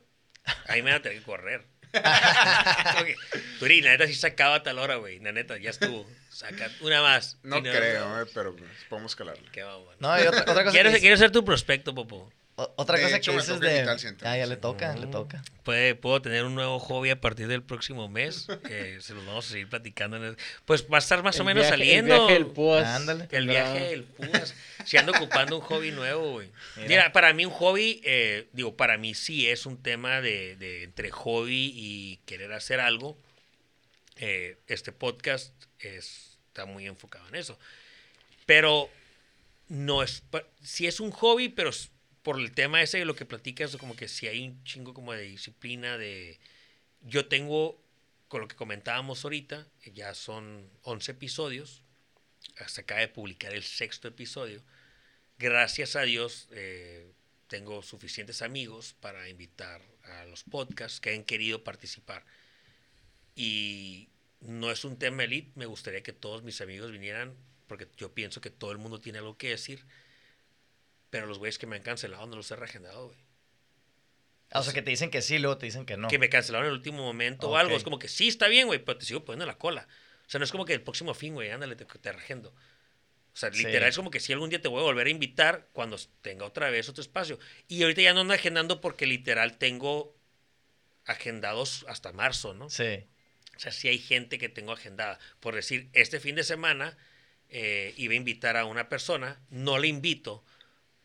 [0.68, 1.66] Ahí me van a tener que correr.
[2.98, 3.16] Porque,
[3.60, 5.20] Turi, la neta sí sacaba a tal hora, güey.
[5.20, 6.06] La neta, ya estuvo.
[6.30, 7.38] Saca una más.
[7.44, 9.48] No, creo, eh, pero pues, podemos calarle.
[9.52, 9.96] Qué vamos.
[10.00, 12.32] No, otra, otra cosa Quiero, que quiero ser tu prospecto, Popo.
[12.56, 13.82] Otra De cosa hecho, que dices de.
[14.24, 15.42] Ah, ya le toca, le toca.
[15.64, 18.46] Puede, puedo tener un nuevo hobby a partir del próximo mes.
[18.68, 20.18] que se los vamos a seguir platicando.
[20.18, 22.14] en el- Pues va a estar más o menos viaje- saliendo.
[22.14, 22.86] El viaje del Púas.
[22.86, 23.28] Ándale.
[23.32, 24.54] El viaje del Púas.
[24.86, 26.52] Si ando ocupando un hobby nuevo, güey.
[26.76, 26.88] Mira.
[26.88, 27.14] Mira.
[27.14, 31.10] para mí un hobby, eh, digo, para mí sí es un tema de, de entre
[31.10, 33.18] hobby y querer hacer algo.
[34.18, 37.58] Eh, este podcast es- está muy enfocado en eso.
[38.46, 38.90] Pero
[39.68, 40.22] no es,
[40.62, 41.72] sí es un hobby, pero
[42.24, 45.14] por el tema ese de lo que platicas, como que si hay un chingo como
[45.14, 46.40] de disciplina, de...
[47.02, 47.82] Yo tengo,
[48.28, 51.82] con lo que comentábamos ahorita, ya son 11 episodios,
[52.58, 54.62] hasta acaba de publicar el sexto episodio.
[55.40, 57.12] Gracias a Dios eh,
[57.48, 62.24] tengo suficientes amigos para invitar a los podcasts que han querido participar.
[63.36, 67.36] Y no es un tema elite, me gustaría que todos mis amigos vinieran,
[67.68, 69.84] porque yo pienso que todo el mundo tiene algo que decir.
[71.12, 73.20] Pero los güeyes que me han cancelado no los he reagendado, güey.
[74.50, 76.08] Ah, O sea, que te dicen que sí, luego te dicen que no.
[76.08, 77.60] Que me cancelaron en el último momento o Ok.
[77.60, 77.78] algo.
[77.78, 79.88] Es como que sí, está bien, güey, pero te sigo poniendo la cola.
[80.26, 82.50] O sea, no es como que el próximo fin, güey, ándale, te, te regendo.
[82.50, 83.64] O sea, Sí.
[83.64, 86.46] literal es como que si algún día te voy a volver a invitar cuando tenga
[86.46, 87.40] otra vez otro espacio.
[87.68, 90.16] Y ahorita ya no ando agendando porque literal tengo
[91.06, 92.70] agendados hasta marzo, ¿no?
[92.70, 93.06] Sí.
[93.56, 95.20] O sea, sí hay gente que tengo agendada.
[95.40, 96.98] Por decir, este fin de semana
[97.50, 100.44] eh, iba a invitar a una persona, no le invito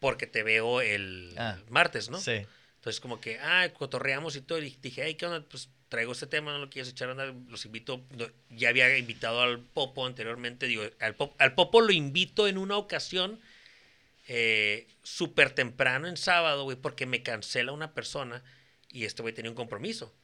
[0.07, 2.21] porque te veo el Ah, martes, ¿no?
[2.21, 2.47] Sí.
[2.77, 4.59] Entonces, como que, ah, cotorreamos y todo.
[4.63, 5.45] Y dije, ay, ¿qué onda?
[5.51, 7.35] Pues traigo este tema, no lo quieres echar a andar.
[7.49, 8.01] Los invito.
[8.17, 10.67] no, ya había invitado al Popo anteriormente.
[10.69, 13.41] Digo, al, Pop- al Popo lo invito en una ocasión
[14.29, 18.45] eh, súper temprano en sábado, güey, porque me cancela una persona
[18.93, 20.15] y este güey tenía un compromiso.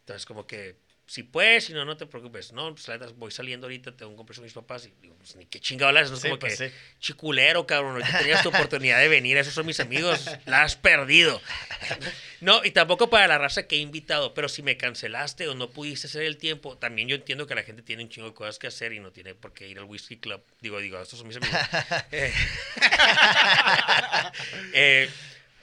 [0.00, 0.76] Entonces, como que,
[1.10, 2.52] si puedes, si no, no te preocupes.
[2.52, 5.16] No, pues la neta, voy saliendo ahorita, tengo un compromiso con mis papás y digo,
[5.16, 6.74] pues ni qué chingado hablas, no es Sí, como pues que sí.
[7.00, 7.94] chiculero, cabrón.
[7.96, 11.40] Ahorita tenías tu oportunidad de venir, esos son mis amigos, la has perdido.
[12.40, 15.68] No, y tampoco para la raza que he invitado, pero si me cancelaste o no
[15.68, 18.58] pudiste hacer el tiempo, también yo entiendo que la gente tiene un chingo de cosas
[18.58, 20.42] que hacer y no tiene por qué ir al whisky club.
[20.62, 21.58] Digo, digo, estos son mis amigos.
[22.12, 22.32] Eh,
[24.72, 25.10] eh,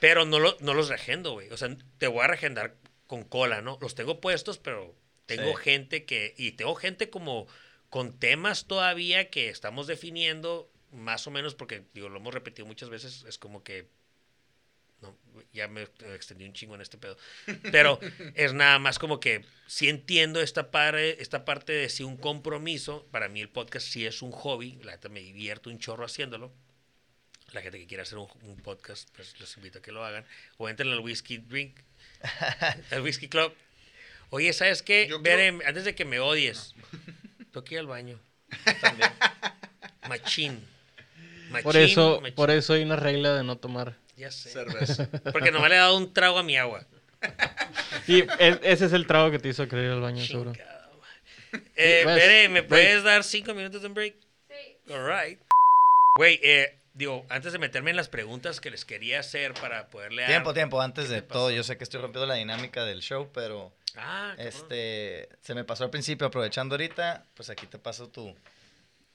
[0.00, 1.48] pero no, lo- no los regendo, güey.
[1.50, 2.74] O sea, te voy a regendar
[3.06, 3.78] con cola, ¿no?
[3.80, 4.94] Los tengo puestos, pero
[5.28, 5.62] tengo Sí.
[5.62, 7.46] gente que, y tengo gente como
[7.90, 12.88] con temas todavía que estamos definiendo, más o menos, porque, digo, lo hemos repetido muchas
[12.88, 13.86] veces, es como que,
[15.00, 15.16] no,
[15.52, 15.82] ya me
[16.14, 17.16] extendí un chingo en este pedo,
[17.70, 18.00] pero
[18.34, 23.06] es nada más como que sí entiendo esta, parte esta parte de si un compromiso,
[23.12, 26.52] para mí el podcast sí es un hobby, la neta me divierto un chorro haciéndolo,
[27.52, 30.26] la gente que quiera hacer un, un podcast, pues los invito a que lo hagan,
[30.56, 31.78] o entren al Whisky Drink,
[32.90, 33.52] al Whisky Club.
[34.30, 35.06] Oye, ¿sabes qué?
[35.08, 35.16] Yo
[35.66, 36.74] antes de que me odies,
[37.52, 38.18] tengo que ir al baño.
[38.80, 39.10] También.
[40.08, 40.64] Machín.
[41.50, 42.34] Machín, Por eso, machín.
[42.34, 43.94] por eso hay una regla de no tomar.
[44.16, 44.50] Ya sé.
[44.50, 45.08] Cerveza.
[45.32, 46.84] Porque nomás le he dado un trago a mi agua.
[48.06, 50.52] Y es- ese es el trago que te hizo querer ir al baño, seguro.
[51.76, 52.68] Eh, pues, ¿me break.
[52.68, 54.14] puedes dar cinco minutos de break?
[54.48, 54.92] Sí.
[54.92, 55.40] All right.
[56.16, 60.26] Güey, eh, digo, antes de meterme en las preguntas que les quería hacer para poderle.
[60.26, 63.30] Tiempo, tiempo, antes ¿Qué de todo, yo sé que estoy rompiendo la dinámica del show,
[63.32, 64.46] pero Ah, cabrón.
[64.46, 68.36] este se me pasó al principio, aprovechando ahorita, pues aquí te paso tu,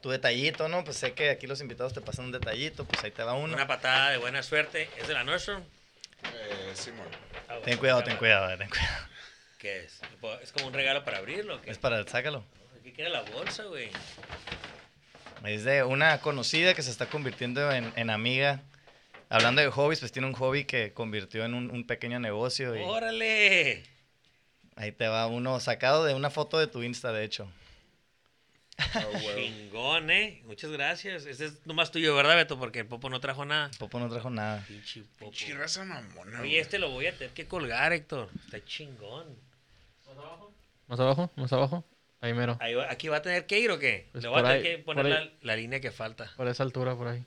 [0.01, 0.83] tu detallito, ¿no?
[0.85, 3.53] Pues sé que aquí los invitados te pasan un detallito, pues ahí te va uno.
[3.53, 4.89] Una patada de buena suerte.
[4.97, 5.61] ¿Es de la Nordstrom?
[6.23, 7.07] Eh, Simón.
[7.49, 9.07] Ah, Ten cuidado, ten cuidado, eh, ten cuidado.
[9.59, 9.99] ¿Qué es?
[10.41, 11.55] ¿Es como un regalo para abrirlo?
[11.55, 11.69] o ¿qué?
[11.71, 12.45] Es para, sácalo.
[12.83, 13.91] ¿Qué quiere la bolsa, güey?
[15.43, 18.61] Es de una conocida que se está convirtiendo en, en amiga.
[19.29, 22.75] Hablando de hobbies, pues tiene un hobby que convirtió en un, un pequeño negocio.
[22.75, 23.83] Y ¡Órale!
[24.75, 27.51] ahí te va uno sacado de una foto de tu Insta, de hecho.
[29.35, 30.41] Chingón, ¿eh?
[30.45, 31.25] Muchas gracias.
[31.25, 32.57] Ese es nomás tuyo, ¿verdad, Beto?
[32.57, 33.69] Porque el Popo no trajo nada.
[33.77, 34.63] Popo no trajo nada.
[34.67, 35.31] Pinche Popo.
[35.31, 36.57] Pinche raza mamona, Oye, güey.
[36.57, 38.29] este lo voy a tener que colgar, Héctor.
[38.45, 39.37] Está chingón.
[40.87, 41.83] Más abajo, más abajo.
[42.23, 42.57] Ahí mero.
[42.61, 44.07] Ahí ¿Aquí va a tener que ir o qué?
[44.13, 46.31] Pues Le voy a tener ahí, que poner la, la línea que falta.
[46.37, 47.25] Por esa altura, por ahí.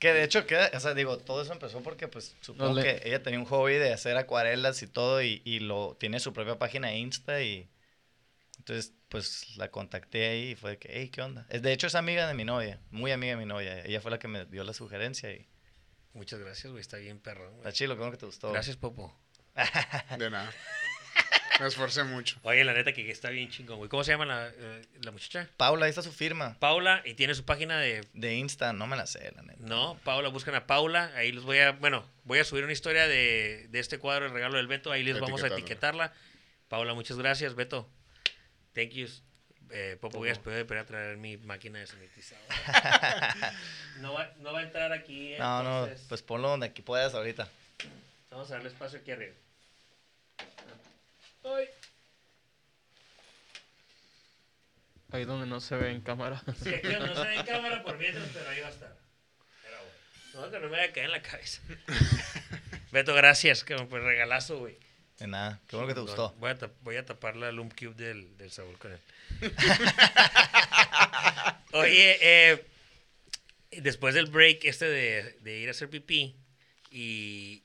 [0.00, 2.82] Que de hecho, queda, o sea, digo, todo eso empezó porque, pues, supongo No le-
[2.82, 6.32] que ella tenía un hobby de hacer acuarelas y todo, y, y lo tiene su
[6.32, 7.68] propia página de Insta, y
[8.58, 11.44] entonces, pues, la contacté ahí y fue de que, hey, ¿qué onda?
[11.44, 13.84] De hecho, es amiga de mi novia, muy amiga de mi novia.
[13.84, 15.46] Ella fue la que me dio la sugerencia y
[16.12, 16.80] Muchas gracias, güey.
[16.80, 17.46] Está bien, perro.
[17.50, 17.58] güey.
[17.58, 18.50] está chido, creo que te gustó.
[18.52, 19.16] Gracias, Popo.
[20.18, 20.52] De nada.
[21.60, 22.38] Me esforcé mucho.
[22.42, 23.88] Oye, la neta que está bien chingón, güey.
[23.88, 25.48] ¿Cómo se llama la, eh, la muchacha?
[25.56, 28.96] Paula, ahí está su firma Paula, y tiene su página de de Insta, no me
[28.96, 29.58] la sé, la neta.
[29.60, 31.10] No, Paula, buscan a Paula.
[31.16, 31.72] Ahí los voy a.
[31.72, 34.92] Bueno, voy a subir una historia de, de este cuadro, el regalo del Beto.
[34.92, 36.12] Ahí les vamos a Etiquetarla.
[36.68, 37.88] Paula, muchas gracias, Beto.
[38.74, 39.08] Thank you.
[39.70, 42.44] Eh, Popo, voy a esperar a traer mi máquina de sanitizador.
[44.00, 45.34] no, va, no va a entrar aquí.
[45.38, 47.48] No, no, entonces, pues ponlo donde aquí puedas ahorita.
[48.30, 49.34] Vamos a darle espacio aquí arriba.
[51.44, 51.66] Ay.
[55.10, 56.42] Ahí donde no se ve en cámara.
[56.62, 58.96] Sí, aquí no se ve en cámara por mientras, pero ahí va a estar.
[59.62, 60.46] Pero bueno.
[60.46, 61.62] No, que no me vaya a caer en la cabeza.
[62.92, 63.64] Beto, gracias.
[63.64, 64.76] Que pues regalazo, güey.
[65.18, 66.32] De nada, qué bueno que te gustó.
[66.38, 69.00] Voy a, tap- voy a tapar la Lump Cube del, del Saúl con él.
[71.72, 72.18] Oye,
[72.52, 72.64] eh,
[73.72, 76.36] después del break este de, de ir a hacer pipí
[76.90, 77.62] y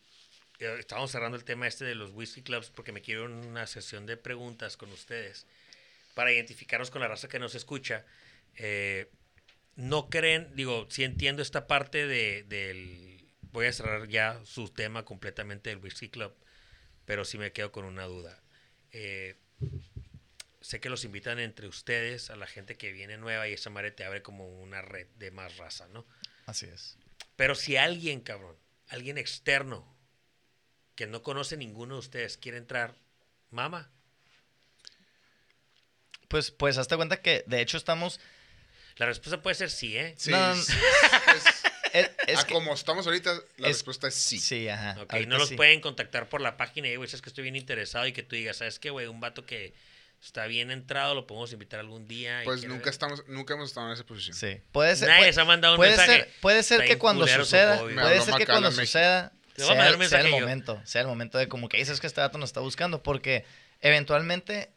[0.64, 4.06] eh, estábamos cerrando el tema este de los whisky clubs porque me quiero una sesión
[4.06, 5.46] de preguntas con ustedes
[6.16, 8.06] para identificarnos con la raza que nos escucha.
[8.56, 9.10] Eh,
[9.76, 13.28] no creen, digo, sí entiendo esta parte de, del...
[13.52, 16.36] Voy a cerrar ya su tema completamente del whisky club
[17.06, 18.42] pero sí me quedo con una duda.
[18.92, 19.36] Eh,
[20.62, 23.92] sé que los invitan entre ustedes a la gente que viene nueva y esa madre
[23.92, 26.06] te abre como una red de más raza, ¿no?
[26.46, 26.98] Así es.
[27.36, 28.56] Pero si alguien, cabrón,
[28.88, 29.93] alguien externo
[30.96, 32.96] que no conoce ninguno de ustedes quiere entrar,
[33.52, 33.90] mama.
[36.28, 38.20] Pues, pues, hazte cuenta que, de hecho, estamos...
[38.98, 40.14] La respuesta puede ser sí, ¿eh?
[40.18, 40.32] Sí.
[40.32, 40.62] No, no,
[41.36, 44.40] es- Es, es a que- como estamos ahorita, la es- respuesta es sí.
[44.40, 44.96] Sí, ajá.
[45.02, 45.56] Ok, no los sí.
[45.56, 48.24] pueden contactar por la página y, güey, si es que estoy bien interesado y que
[48.24, 49.06] tú digas, ¿sabes qué, güey?
[49.08, 49.74] Un vato que
[50.24, 52.42] está bien entrado, lo podemos invitar algún día.
[52.42, 52.94] y Pues quiere nunca ver".
[52.94, 54.36] estamos, nunca hemos estado en esa posición.
[54.36, 54.60] Sí.
[54.72, 55.08] Puede ser...
[55.08, 56.14] Nadie puede- les ha mandado un puede mensaje.
[56.20, 60.32] ser, puede ser que cuando suceda, puede ser que cuando suceda Te a sea, el
[60.32, 60.40] yo.
[60.40, 63.46] momento, sea el momento de como que dices que este dato nos está buscando, porque
[63.82, 64.72] eventualmente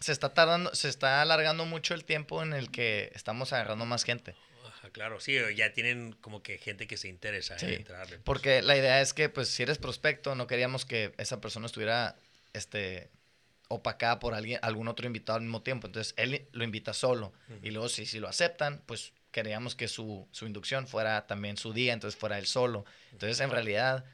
[0.00, 4.04] se está tardando, se está alargando mucho el tiempo en el que estamos agarrando más
[4.04, 4.36] gente.
[4.66, 8.16] Ajá, claro, sí, ya tienen como que gente que se interesa Sí, en entrarle.
[8.16, 8.22] pues.
[8.24, 12.14] Porque la idea es que, pues, si eres prospecto, no queríamos que esa persona estuviera,
[12.52, 13.10] este,
[13.66, 15.88] opacada por alguien, algún otro invitado al mismo tiempo.
[15.88, 17.32] Entonces, él lo invita solo.
[17.62, 21.72] Y luego, si, si lo aceptan, pues, queríamos que su, su inducción fuera también su
[21.72, 22.84] día, entonces fuera él solo.
[23.12, 24.04] Entonces, en realidad,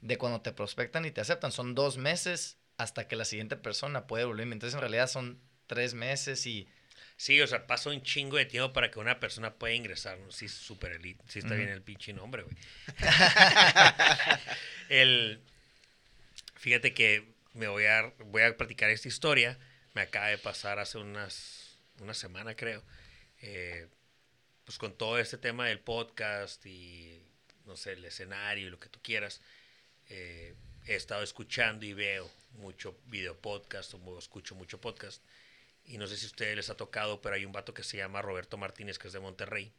[0.00, 4.06] de cuando te prospectan y te aceptan, son dos meses hasta que la siguiente persona
[4.06, 4.50] puede volver.
[4.50, 6.66] Entonces, en realidad, son tres meses y...
[7.18, 10.18] Sí, o sea, pasa un chingo de tiempo para que una persona pueda ingresar.
[10.18, 10.32] ¿no?
[10.32, 11.22] Sí, super elite.
[11.28, 12.56] Sí, está bien el pinche nombre, güey.
[14.88, 15.42] el,
[16.56, 19.58] fíjate que me voy a, voy a platicar esta historia.
[19.92, 22.82] Me acaba de pasar hace unas, una semana, creo.
[23.42, 23.86] Eh,
[24.64, 27.22] pues con todo este tema del podcast y,
[27.66, 29.40] no sé, el escenario y lo que tú quieras.
[30.08, 30.54] eh,
[30.86, 35.22] he estado escuchando y veo mucho video podcast, o escucho mucho podcast.
[35.84, 37.96] Y no sé si a ustedes les ha tocado, pero hay un vato que se
[37.96, 39.72] llama Roberto Martínez, que es de Monterrey.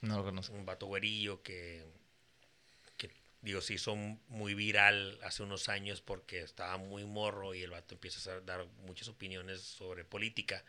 [0.00, 0.54] No lo conozco.
[0.54, 1.84] Un vato güerillo que,
[2.96, 3.10] que,
[3.40, 7.94] digo, se hizo muy viral hace unos años porque estaba muy morro y el vato
[7.94, 10.64] empieza a dar muchas opiniones sobre política.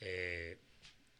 [0.00, 0.58] Eh,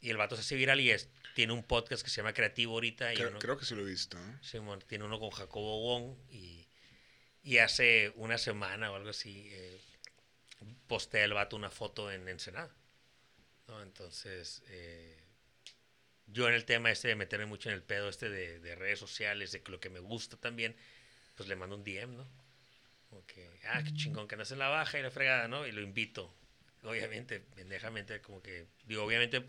[0.01, 2.75] y el vato se hace viral y es, tiene un podcast que se llama Creativo
[2.75, 3.13] ahorita.
[3.13, 4.17] Y Creo, uno- creo que sí lo he visto.
[4.19, 4.39] ¿eh?
[4.87, 6.67] Tiene uno con Jacobo Wong y,
[7.43, 9.81] y hace una semana o algo así eh,
[10.87, 12.75] postea el vato una foto en Ensenada.
[13.69, 13.83] ¿no?
[13.83, 15.17] Entonces, eh,
[16.27, 18.99] yo en el tema este de meterme mucho en el pedo este de, de redes
[18.99, 20.77] sociales, de lo que me gusta también,
[21.37, 22.27] pues le mando un DM, ¿no?
[23.11, 25.67] Como que, ah, qué chingón que andas en la baja y la fregada, ¿no?
[25.67, 26.35] Y lo invito.
[26.83, 29.43] Obviamente, pendejamente, como que, digo, obviamente,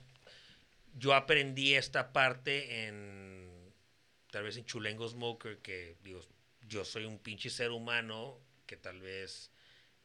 [0.97, 3.73] yo aprendí esta parte en,
[4.31, 6.21] tal vez en Chulengo Smoker, que, digo,
[6.67, 9.51] yo soy un pinche ser humano, que tal vez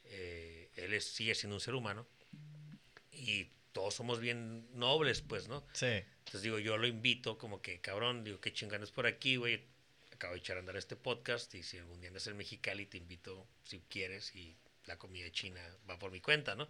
[0.05, 2.07] eh, él es- sigue siendo un ser humano,
[3.13, 5.67] y todos somos bien nobles, pues, ¿no?
[5.73, 5.87] Sí.
[6.19, 9.63] Entonces digo, yo lo invito como que, cabrón, digo, qué chinganes por aquí, güey.
[10.13, 12.99] Acabo de echar a andar este podcast y si algún día andas en Mexicali te
[12.99, 16.69] invito si quieres y la comida china va por mi cuenta, ¿no?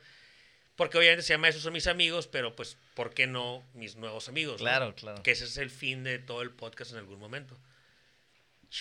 [0.77, 4.29] Porque obviamente se llama Esos son mis amigos, pero pues, ¿por qué no mis nuevos
[4.29, 4.61] amigos?
[4.61, 4.67] no?
[4.67, 5.23] Claro, claro.
[5.23, 7.57] Que ese es el fin de todo el podcast en algún momento.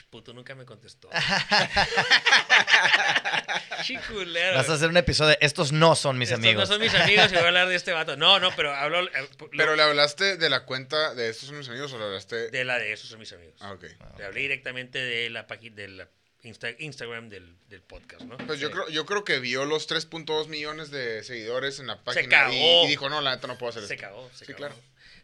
[0.10, 1.08] Puto nunca me contestó.
[3.84, 4.56] Chiculero.
[4.58, 5.38] Vas a hacer un episodio.
[5.40, 6.68] Estos no son mis Estos amigos.
[6.68, 8.18] no son mis amigos y voy a hablar de este vato.
[8.18, 11.58] No, no, pero hablo eh, lo- Pero le hablaste de la cuenta de estos son
[11.60, 12.50] mis amigos o le hablaste.
[12.50, 13.56] de la de Esos son mis amigos.
[13.60, 13.84] Ah, ok.
[14.18, 16.10] Le hablé directamente de la página de la
[16.44, 18.38] Insta- Instagram del, del podcast, ¿no?
[18.38, 22.28] Pues yo creo, yo creo que vio los 3.2 millones de seguidores en la página
[22.30, 22.54] cagó.
[22.54, 24.06] y, y dijo, no, la neta no puedo hacer Se esto.
[24.08, 24.58] cagó, se Sí, cagó.
[24.58, 24.76] claro.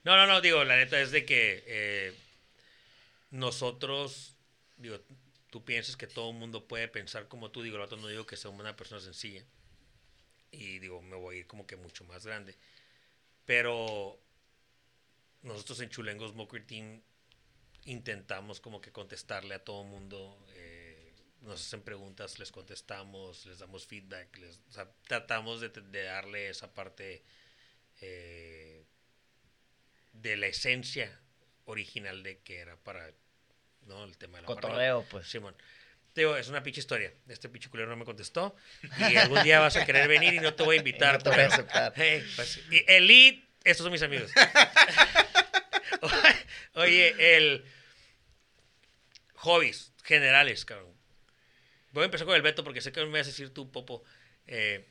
[0.06, 2.14] No, no, no, digo, la neta es de que eh,
[3.32, 4.36] nosotros,
[4.78, 5.00] digo,
[5.50, 8.26] tú piensas que todo el mundo puede pensar como tú, digo, el vato no digo
[8.26, 9.44] que sea una persona sencilla.
[10.52, 12.56] Y digo, me voy a ir como que mucho más grande.
[13.46, 14.20] Pero
[15.44, 17.02] nosotros en Chulengos Smoker Team
[17.86, 20.38] intentamos como que contestarle a todo el mundo.
[20.56, 20.69] eh,
[21.42, 26.50] nos hacen preguntas, les contestamos, les damos feedback, les, o sea, tratamos de, de darle
[26.50, 27.24] esa parte
[28.02, 28.84] eh,
[30.14, 31.20] de la esencia
[31.66, 33.12] original de que era para
[33.86, 34.04] ¿no?
[34.04, 35.28] el tema de la Cotorreo, pues.
[35.28, 35.56] Simón.
[36.14, 37.14] Te digo, es una pinche historia.
[37.28, 38.56] Este pinche culero no me contestó.
[38.98, 41.14] Y algún día vas a querer venir y no te voy a invitar.
[41.14, 41.94] No te voy a aceptar.
[41.96, 44.32] Hey, pues, y Elite, estos son mis amigos.
[46.74, 47.66] Oye, el.
[49.36, 50.94] Hobbies generales, cabrón.
[51.92, 54.04] Voy a empezar con el Beto porque sé que me vas a decir tú, Popo.
[54.48, 54.86] eh,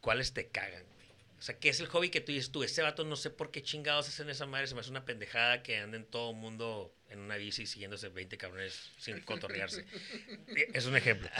[0.00, 1.08] ¿Cuáles te cagan, güey?
[1.38, 2.62] O sea, ¿qué es el hobby que tú dices tú?
[2.62, 4.66] Este vato no sé por qué chingados hacen esa madre.
[4.66, 8.36] Se me hace una pendejada que anden todo el mundo en una bici siguiéndose 20
[8.38, 9.84] cabrones sin cotorrearse.
[10.74, 11.28] es un ejemplo.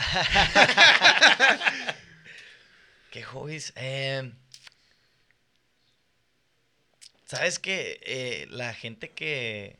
[3.11, 3.73] ¿Qué hobbies?
[3.75, 4.31] Eh,
[7.25, 7.99] ¿Sabes qué?
[8.03, 9.77] Eh, la gente que,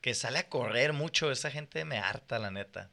[0.00, 2.90] que sale a correr mucho, esa gente me harta, la neta.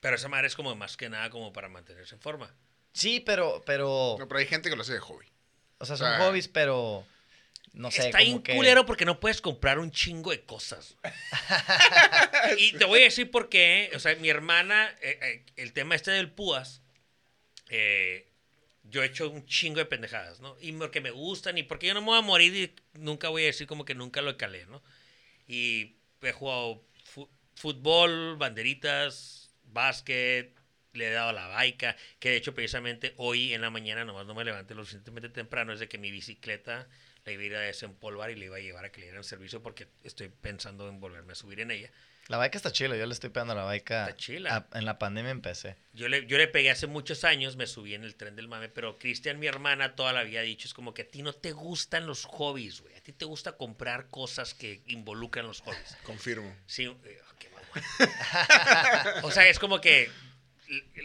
[0.00, 2.54] Pero esa madre es como más que nada como para mantenerse en forma.
[2.92, 5.26] Sí, pero, pero, No, pero hay gente que lo hace de hobby.
[5.78, 7.04] o sea, son sea, hobbies, pero,
[7.72, 8.54] no sé, Está bien que...
[8.54, 10.96] culero porque no puedes comprar un chingo de cosas.
[12.58, 13.90] y te voy a decir por qué.
[13.94, 16.80] O sea, mi hermana, eh, eh, el tema este del púas,
[17.68, 18.26] eh,
[18.84, 20.56] yo he hecho un chingo de pendejadas, ¿no?
[20.60, 23.42] Y porque me gustan y porque yo no me voy a morir y nunca voy
[23.42, 24.82] a decir como que nunca lo calé, ¿no?
[25.46, 30.54] Y he jugado fu- fútbol, banderitas, básquet,
[30.92, 34.26] le he dado a la baica, que de hecho precisamente hoy en la mañana nomás
[34.26, 36.88] no me levanté lo suficientemente temprano, es de que mi bicicleta
[37.24, 39.24] la iba a ir a desempolvar y la iba a llevar a que le dieran
[39.24, 41.90] servicio porque estoy pensando en volverme a subir en ella.
[42.28, 44.04] La baica está chila, yo le estoy pegando a la baica.
[44.06, 44.54] Está chila.
[44.70, 45.76] a- en la pandemia empecé.
[45.94, 48.68] Yo le, yo le pegué hace muchos años, me subí en el tren del mame,
[48.68, 51.52] pero Cristian, mi hermana, toda la había dicho, es como que a ti no te
[51.52, 52.94] gustan los hobbies, güey.
[52.96, 55.96] A ti te gusta comprar cosas que involucran los hobbies.
[56.02, 56.54] Confirmo.
[56.66, 56.94] Sí,
[59.22, 60.10] o sea, es como que,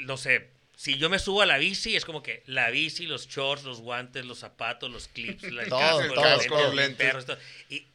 [0.01, 3.27] no sé, si yo me subo a la bici, es como que la bici, los
[3.27, 6.61] shorts, los guantes, los zapatos, los clips, el Todo, casco, el los casco, lentes, los
[6.61, 6.97] los lentes.
[6.97, 7.37] perros, todo.
[7.69, 7.87] Y,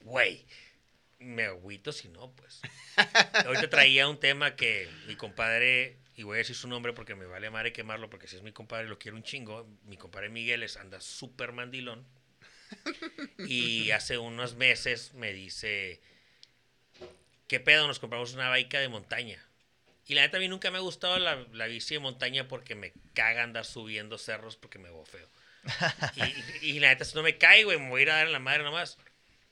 [0.00, 0.44] güey,
[1.18, 2.60] me agüito si no, pues.
[3.46, 7.26] Ahorita traía un tema que mi compadre, y voy a decir su nombre porque me
[7.26, 9.66] vale madre quemarlo, porque si es mi compadre lo quiero un chingo.
[9.84, 12.06] Mi compadre Miguel es, anda súper mandilón.
[13.38, 16.00] Y hace unos meses me dice,
[17.48, 17.86] ¿qué pedo?
[17.86, 19.42] Nos compramos una baica de montaña.
[20.06, 22.74] Y la neta a mí nunca me ha gustado la, la bici de montaña porque
[22.74, 25.28] me caga andar subiendo cerros porque me bofeo.
[26.16, 28.16] Y, y, y la neta, si no me cae, güey, me voy a ir a
[28.16, 28.98] dar en la madre nomás.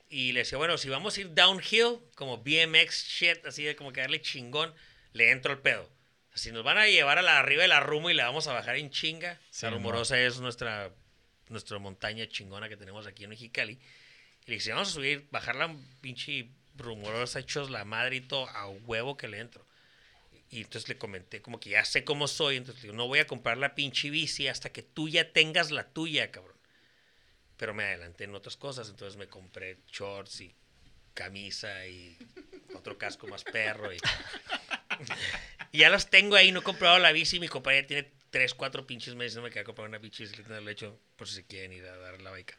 [0.09, 3.91] Y le decía, bueno, si vamos a ir downhill, como BMX shit, así de como
[3.91, 4.73] que darle chingón,
[5.13, 5.89] le entro al pedo.
[6.33, 8.75] Si nos van a llevar a la arriba de la y la vamos a bajar
[8.75, 10.91] en chinga, Sí, la rumorosa es nuestra,
[11.49, 13.79] nuestra montaña chingona que tenemos aquí en Mexicali.
[14.45, 18.49] Y le dije, vamos a subir, bajar la pinche rumorosa, hechos la madre y todo,
[18.49, 19.65] a huevo que le entro.
[20.49, 23.19] Y entonces le comenté, como que ya sé cómo soy, entonces le digo, no voy
[23.19, 26.55] a comprar la pinche bici hasta que tú ya tengas la tuya, cabrón.
[27.57, 30.55] Pero me adelanté en otras cosas, entonces me compré shorts y
[31.13, 32.17] camisa y
[32.75, 33.91] otro casco más perro.
[33.91, 33.97] Y,
[35.71, 38.53] y ya los tengo ahí, no he comprado la bici, mi compadre ya tiene tres,
[38.53, 41.45] cuatro pinches meses, no me queda comprar una pinche bicicleta del hecho por si se
[41.45, 42.57] quieren ir a dar la baica.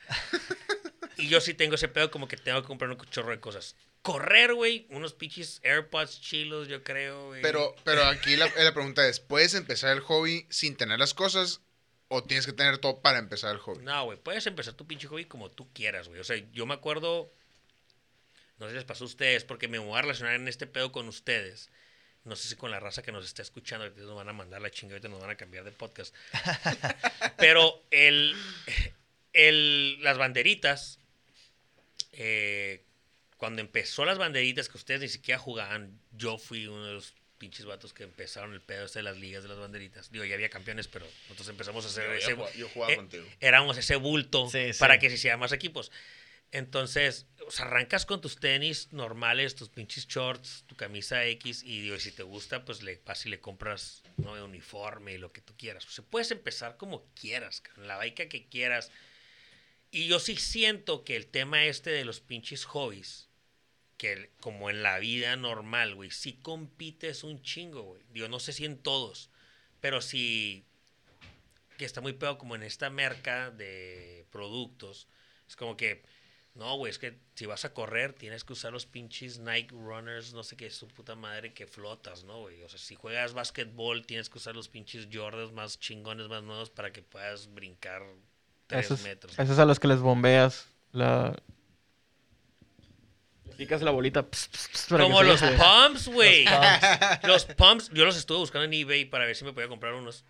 [1.19, 3.77] Y yo sí tengo ese pedo como que tengo que comprar un chorro de cosas.
[4.07, 7.43] Correr, güey, unos pinches AirPods chilos, yo creo, güey.
[7.43, 11.61] Pero, pero aquí la, la pregunta es, ¿puedes empezar el hobby sin tener las cosas
[12.07, 13.83] o tienes que tener todo para empezar el hobby?
[13.83, 16.21] No, güey, puedes empezar tu pinche hobby como tú quieras, güey.
[16.21, 17.33] O sea, yo me acuerdo,
[18.59, 20.93] no sé si les pasó a ustedes, porque me voy a relacionar en este pedo
[20.93, 21.69] con ustedes.
[22.23, 24.63] No sé si con la raza que nos está escuchando, que nos van a mandar
[24.63, 26.15] la chingada, ahorita nos van a cambiar de podcast.
[27.39, 28.37] Pero el,
[29.33, 31.01] el, las banderitas,
[32.13, 32.85] eh,
[33.37, 37.67] cuando empezó las banderitas que ustedes ni siquiera jugaban, yo fui uno de los pinches
[37.67, 40.11] vatos que empezaron el pedo este de las ligas de las banderitas.
[40.11, 42.31] Digo, ya había campeones, pero nosotros empezamos a hacer Yo- ese...
[42.31, 43.27] yo jugaba- yo jugaba eh, contigo.
[43.41, 44.79] Éramos ese bulto Sí, sí.
[44.79, 45.93] para que se hicieran más equipos.
[46.53, 51.81] Entonces, o sea, arrancas con tus tenis normales, tus pinches shorts, tu camisa X, y
[51.83, 54.37] digo, si te gusta, pues le vas y le compras ¿no?
[54.37, 55.85] el uniforme y lo que tú quieras.
[55.87, 58.91] O sea, puedes empezar como quieras, cabrón, la baica que quieras.
[59.91, 63.29] Y yo sí siento que el tema este de los pinches hobbies,
[63.97, 68.03] que como en la vida normal, güey, sí compites un chingo, güey.
[68.11, 69.31] Digo, no sé si en todos,
[69.81, 70.65] pero sí
[71.77, 75.09] que está muy peor como en esta merca de productos.
[75.49, 76.03] Es como que,
[76.55, 80.33] no, güey, es que si vas a correr tienes que usar los pinches Nike Runners,
[80.33, 82.63] no sé qué, su puta madre que flotas, ¿no, güey?
[82.63, 86.71] O sea, si juegas básquetbol tienes que usar los pinches Jordans más chingones, más nuevos
[86.71, 88.03] para que puedas brincar
[88.67, 89.39] tres Esos, metros.
[89.39, 91.37] esos a los que les bombeas la...
[93.45, 94.23] Le Picas la bolita.
[94.29, 94.37] para
[95.05, 96.45] que Como los pumps, güey.
[97.23, 100.25] Los pumps, yo los estuve buscando en eBay para ver si me podía comprar unos.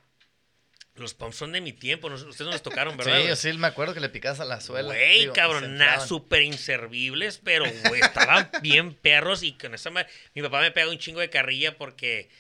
[0.95, 3.21] Los pumps son de mi tiempo, no- ustedes no los tocaron, ¿verdad?
[3.21, 4.89] Sí, yo sí me acuerdo que le picabas a la suela.
[4.89, 10.61] Güey, cabrón, súper inservibles, pero, güey, estaban bien perros y con esa madre- Mi papá
[10.63, 12.31] me pega un chingo de carrilla porque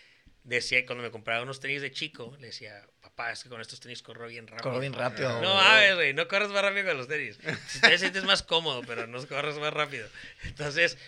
[0.45, 2.87] decía, cuando me compraba unos tenis de chico, le decía,
[3.17, 4.62] papá, es que con estos tenis corro bien rápido.
[4.62, 5.41] Corro bien rápido.
[5.41, 7.39] No mames, güey, no corres más rápido con los tenis.
[7.67, 10.09] Si te sientes más cómodo, pero no corres más rápido.
[10.45, 10.99] Entonces,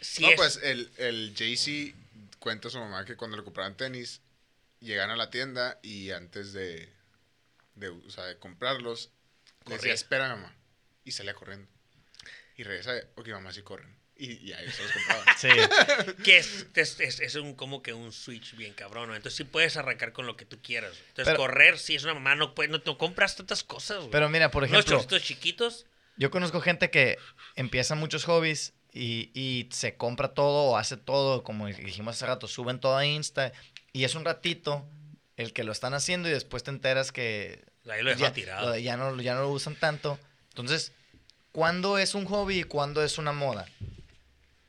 [0.00, 0.36] si no, es...
[0.36, 1.96] pues el, el Jay-Z
[2.38, 4.20] cuenta a su mamá que cuando le compraban tenis,
[4.80, 6.88] llegan a la tienda y antes de,
[7.74, 9.10] de, o sea, de comprarlos,
[9.66, 9.94] le decía, Corría.
[9.94, 10.54] espera mamá.
[11.04, 11.68] Y salía corriendo.
[12.56, 13.94] Y regresa, ok mamá, sí corren.
[14.24, 15.24] Y, y ahí se los compraba.
[15.36, 15.48] Sí.
[16.24, 19.16] que es, es, es- es un, como que un switch bien cabrón, ¿no?
[19.16, 20.92] Entonces sí puedes arrancar con lo que tú quieras.
[21.08, 24.10] Entonces Pero- correr, sí es una mamá, no, puedes, no, no compras tantas cosas, güey.
[24.10, 27.18] Pero mira, por ejemplo, chorcitos chiquitos, yo conozco gente que
[27.56, 32.46] empieza muchos hobbies y, y se compra todo o hace todo, como dijimos hace rato,
[32.46, 33.52] suben todo a Insta
[33.92, 34.86] y es un ratito
[35.36, 38.76] el que lo están haciendo y después te enteras que ahí lo dejan ya, tirado.
[38.78, 40.18] ya no, ya no lo usan tanto.
[40.50, 40.92] Entonces,
[41.50, 43.66] ¿cuándo es un hobby y cuándo es una moda?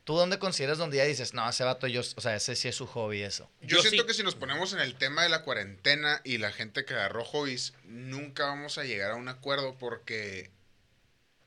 [0.04, 2.76] ¿Tú dónde consideras donde ya dices, no, ese vato yo, o sea, ese sí es
[2.76, 3.50] su hobby eso?
[3.62, 6.36] Yo, Yo siento sí- que si nos ponemos en el tema de la cuarentena y
[6.38, 10.50] la gente que agarró hobbies, nunca vamos a llegar a un acuerdo porque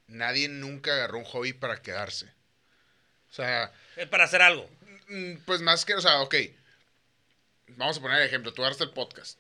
[0.08, 2.26] nadie nunca agarró un hobby para quedarse.
[3.30, 4.68] O sea, Es para hacer algo.
[5.10, 6.36] mm, pues más que, o sea, ok.
[7.76, 8.54] Vamos a poner el ejemplo.
[8.54, 9.38] Tú agarraste el podcast.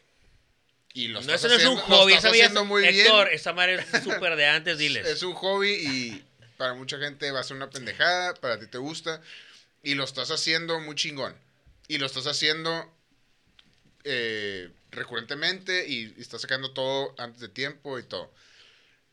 [0.94, 2.50] Y lo No, estás eso no es un haciendo, lo hobby, estás esa vida es-
[2.52, 3.36] haciendo muy Héctor, bien.
[3.36, 5.08] esa madre es súper de antes, diles.
[5.08, 6.26] Es un hobby y
[6.58, 9.22] para mucha gente va a ser una pendejada, para ti te gusta,
[9.84, 11.36] y lo estás haciendo muy chingón.
[11.88, 12.92] Y lo estás haciendo
[14.04, 18.32] eh, recurrentemente y, y estás sacando todo antes de tiempo y todo.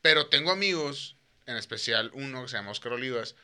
[0.03, 1.17] Pero tengo amigos,
[1.47, 3.37] en especial uno que se llama Oscar Olivas,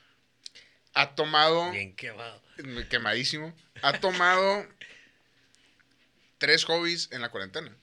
[0.94, 2.42] ha tomado, Bien quemado.
[2.88, 4.66] quemadísimo, ha tomado
[6.38, 7.74] tres hobbies en la cuarentena.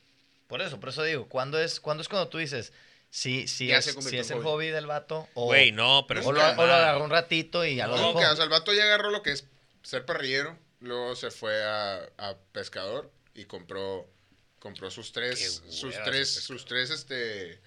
[0.47, 2.73] Por eso, por eso digo, ¿cuándo es, ¿cuándo es cuando tú dices,
[3.17, 4.45] sí, sí, Ya es, se convirtió sí es el hobby.
[4.45, 5.27] hobby del vato?
[5.33, 8.07] O, Güey, no, pero o, lo, o lo agarró un ratito y ya lo No,
[8.09, 8.19] dejó.
[8.19, 9.45] que, o sea, el vato ya agarró lo que es
[9.83, 14.07] ser parrillero, luego se fue a, a pescador y compró
[14.59, 17.59] compró sus tres sus tres sus tres este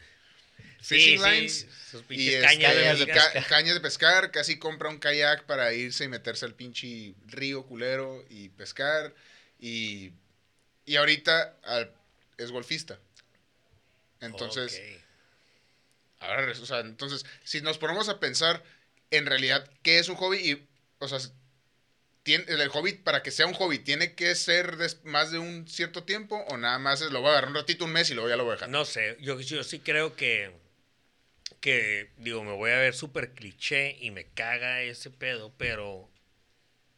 [0.81, 4.99] fishing sí, lines sus y este, cañas de ca- cañas de pescar, casi compra un
[4.99, 9.15] kayak para irse y meterse al pinche río culero y pescar
[9.59, 10.13] y
[10.87, 11.93] y ahorita al-
[12.39, 12.99] es golfista.
[14.21, 14.81] Entonces.
[16.21, 18.63] Ahora, o sea, entonces, si nos ponemos a pensar
[19.11, 20.69] en realidad qué es un hobby y,
[20.99, 21.19] o sea,
[22.23, 25.67] tiene, el hobby, para que sea un hobby, ¿tiene que ser des- más de un
[25.67, 28.15] cierto tiempo o nada más es, lo voy a agarrar un ratito, un mes y
[28.15, 28.69] luego ya lo voy a dejar?
[28.69, 30.53] No sé, yo, yo sí creo que,
[31.61, 36.11] que, digo, me voy a ver súper cliché y me caga ese pedo, pero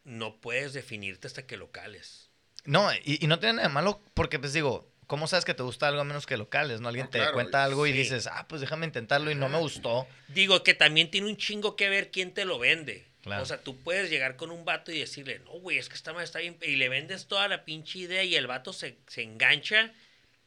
[0.05, 2.31] no puedes definirte hasta que lo cales.
[2.65, 5.63] No, y, y no tiene nada de malo porque, pues digo, ¿cómo sabes que te
[5.63, 6.81] gusta algo a menos que locales?
[6.81, 6.89] ¿No?
[6.89, 9.59] Alguien No, te claro, cuenta algo y dices, ah, pues déjame intentarlo y no me
[9.59, 10.07] gustó.
[10.29, 13.05] Digo que también tiene un chingo que ver quién te lo vende.
[13.21, 13.43] Claro.
[13.43, 16.15] O sea, tú puedes llegar con un vato y decirle, no, güey, es que esta
[16.15, 16.57] madre está bien.
[16.63, 19.93] Y le vendes toda la pinche idea y el vato se, se engancha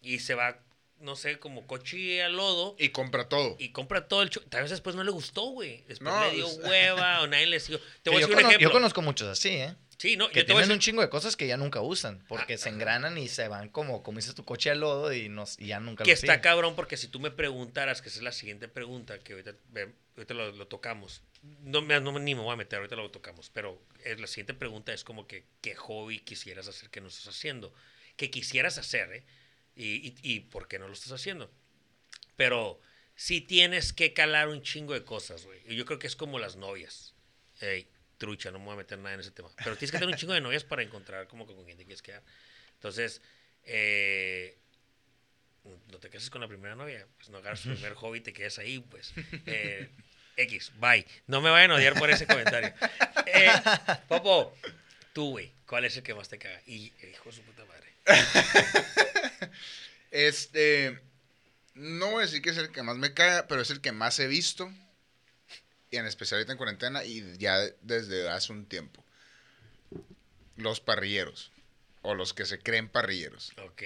[0.02, 0.58] y se va,
[1.00, 2.76] no sé, como coche al lodo.
[2.80, 3.56] Y compra todo.
[3.60, 4.32] Y compra todo el.
[4.32, 5.84] Tal vez después no le gustó, güey.
[5.88, 7.80] Después No, le dio pues- hueva o nadie le siguió.
[8.02, 8.68] Te voy a yo, decir un ejemplo.
[8.68, 9.76] yo conozco muchos así, ¿eh?
[9.98, 12.58] Sí, no, Que yo tienen decir- un chingo de cosas que ya nunca usan porque
[12.58, 15.68] se engranan y se van como, como dices tu coche al lodo y, nos, y
[15.68, 16.42] ya nunca que lo está siguen.
[16.42, 19.56] cabrón porque si tú me preguntaras, que esa es la siguiente pregunta, que ahorita,
[20.18, 21.22] ahorita lo, lo tocamos.
[21.62, 23.50] No, me, no ni me voy a meter, ahorita lo tocamos.
[23.54, 27.28] Pero es, la siguiente pregunta es como que, ¿qué hobby quisieras hacer que no estás
[27.28, 27.74] haciendo?
[28.18, 29.24] Que quisieras hacer, ¿eh?
[29.76, 31.52] Y, y, y por qué no lo estás haciendo.
[32.36, 32.82] Pero
[33.16, 35.62] sí tienes que calar un chingo de cosas, güey.
[35.76, 37.14] Yo creo que es como las novias.
[38.18, 39.50] Trucha, no me voy a meter nada en ese tema.
[39.64, 41.86] Pero tienes que tener un chingo de novias para encontrar como que con quién te
[41.86, 42.24] quieres quedar.
[42.74, 43.22] Entonces,
[43.64, 44.58] eh,
[45.92, 48.34] no te cases con la primera novia, pues no agarras tu primer hobby y te
[48.34, 49.14] quedes ahí, pues.
[49.46, 49.90] Eh,
[50.38, 51.06] X, bye.
[51.28, 52.74] No me vayan a odiar por ese comentario.
[53.26, 53.52] Eh,
[54.08, 54.56] Popo,
[55.14, 56.62] tú, güey, ¿cuál es el que más te caga?
[56.68, 57.94] Y, hijo de su puta madre.
[60.12, 60.98] Este.
[61.74, 63.92] No voy a decir que es el que más me caga, pero es el que
[63.92, 64.72] más he visto.
[65.92, 69.04] Y en especial ahorita en cuarentena y ya desde hace un tiempo.
[70.58, 71.52] Los parrilleros.
[72.02, 73.52] O los que se creen parrilleros.
[73.66, 73.84] Ok.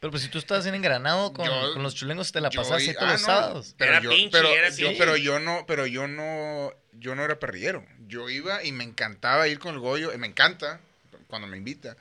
[0.00, 2.54] Pero pues si tú estabas bien engranado con, Yo- con los chulengos, te la ahí
[2.54, 3.74] todos ah, los no, sábados.
[3.76, 4.98] Pero Era yo, pinche, pero, era yo- pinche.
[4.98, 7.86] pero yo no, pero yo no, yo no era parrillero.
[8.06, 10.80] Yo iba y me encantaba ir con el Goyo, y me encanta
[11.26, 11.98] cuando me invita.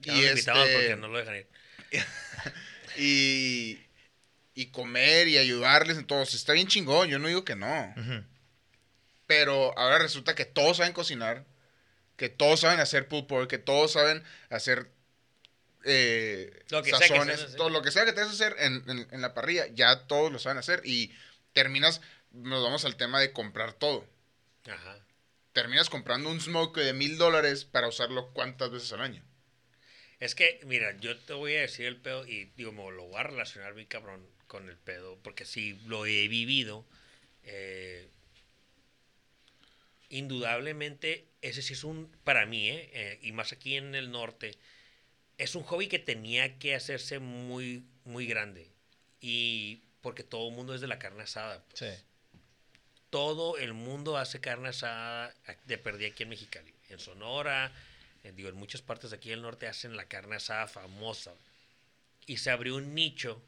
[0.00, 1.46] Ya no lo invitamos este, porque no lo dejan ir.
[2.98, 3.80] y,
[4.54, 6.20] y comer y ayudarles en todo.
[6.22, 7.94] O sea, Está bien chingón, yo no digo que no.
[9.26, 11.44] Pero ahora resulta que todos saben cocinar,
[12.16, 14.90] que todos saben hacer pulled pork, que todos saben hacer
[15.84, 17.56] eh, Lo que sea que sazones, sepan hacer.
[17.58, 20.30] todo lo que sea que te que hacer en, en- en la parrilla, ya todos
[20.32, 21.14] lo saben hacer y
[21.52, 22.00] terminas,
[22.32, 24.06] nos vamos al tema de comprar todo.
[24.66, 24.98] Ajá.
[25.52, 29.22] Terminas comprando un smoke de mil dólares para usarlo cuántas veces al año.
[30.20, 33.20] Es que, mira, yo te voy a decir el pedo y digo, me lo voy
[33.20, 36.84] a relacionar bien cabrón con el pedo, porque sí lo he vivido.
[37.42, 38.08] eh,
[40.10, 44.56] indudablemente, ese sí es un, para mí, eh, eh, y más aquí en el norte,
[45.38, 48.70] es un hobby que tenía que hacerse muy, muy grande.
[49.20, 51.64] Y porque todo el mundo es de la carne asada.
[51.64, 51.80] pues.
[51.80, 52.04] Sí.
[53.10, 55.34] todo el mundo hace carne asada
[55.66, 56.72] de perdí aquí en Mexicali.
[56.90, 57.72] En Sonora,
[58.22, 61.32] en, digo, en muchas partes de aquí del norte hacen la carne asada famosa.
[62.26, 63.42] Y se abrió un nicho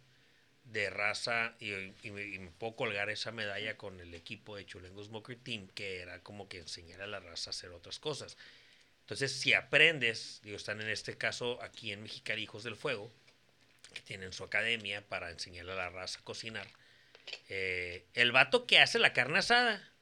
[0.67, 5.37] de raza, y, y me, puedo colgar esa medalla con el equipo de Chulengo Smoker
[5.37, 8.37] Team, que era como que enseñar a la raza a hacer otras cosas.
[9.01, 13.13] Entonces, si aprendes, digo, están en este caso aquí en Mexicali Hijos del Fuego,
[13.95, 16.67] que tienen su academia para enseñarle a la raza a cocinar.
[17.49, 19.93] Eh, el vato que hace la carne asada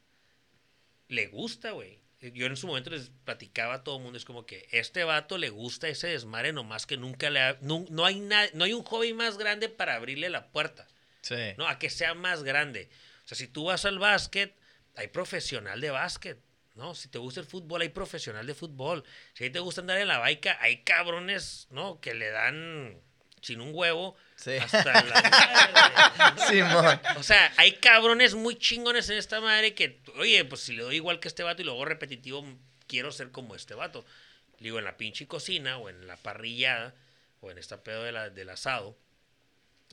[1.08, 1.98] le gusta, güey.
[2.33, 5.37] Yo en su momento les platicaba a todo el mundo, es como que este vato
[5.39, 8.72] le gusta ese desmadre nomás que nunca le ha, no, no hay na- no hay
[8.72, 10.87] un hobby más grande para abrirle la puerta,
[11.22, 11.35] Sí.
[11.59, 12.89] no, a que sea más grande.
[13.25, 14.55] O sea, si tú vas al básquet,
[14.97, 16.39] hay profesional de básquet,
[16.75, 16.95] ¿no?
[16.95, 19.05] Si te gusta el fútbol, hay profesional de fútbol.
[19.35, 22.01] Si a ti te gusta andar en la baica, hay cabrones, ¿no?
[22.01, 23.01] Que le dan
[23.45, 24.53] sin un huevo Sí.
[24.53, 26.47] hasta la madre.
[26.49, 27.01] Simón.
[27.16, 30.97] O sea, hay cabrones muy chingones en esta madre que, oye, pues si le doy
[30.97, 32.45] igual que este vato y luego repetitivo,
[32.86, 34.05] quiero ser como este vato.
[34.61, 36.95] Digo, en la pinche cocina o en la parrillada
[37.40, 38.97] o en esta pedo de la- del asado,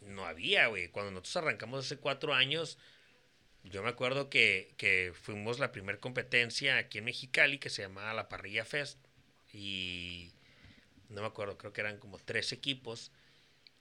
[0.03, 0.87] no había, güey.
[0.87, 2.77] Cuando nosotros arrancamos hace cuatro años,
[3.63, 8.13] yo me acuerdo que, que fuimos la primer competencia aquí en Mexicali que se llamaba
[8.13, 8.97] la Parrilla Fest.
[9.53, 10.31] Y
[11.09, 13.11] no me acuerdo, creo que eran como tres equipos.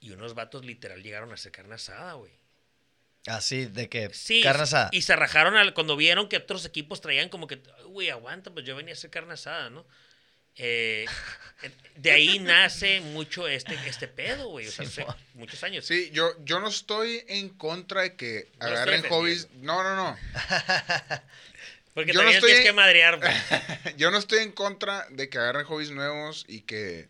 [0.01, 2.33] Y unos vatos literal llegaron a hacer carne asada, güey.
[3.27, 4.89] Así, de que Sí, carne asada.
[4.91, 8.49] y se rajaron al, cuando vieron que otros equipos traían como que, "Ay, güey, aguanta,
[8.51, 9.85] pues yo venía a hacer carne asada, ¿no?
[10.55, 11.05] Eh,
[11.95, 15.15] de ahí nace mucho este, este pedo, güey, o sea, hace Simón.
[15.35, 15.85] muchos años.
[15.85, 19.49] Sí, yo, yo no estoy en contra de que No agarren hobbies.
[19.61, 20.17] No, no, no.
[21.93, 23.31] Porque yo no estoy- tienes que madrear, güey.
[23.97, 27.09] Yo no estoy en contra de que agarren hobbies nuevos y que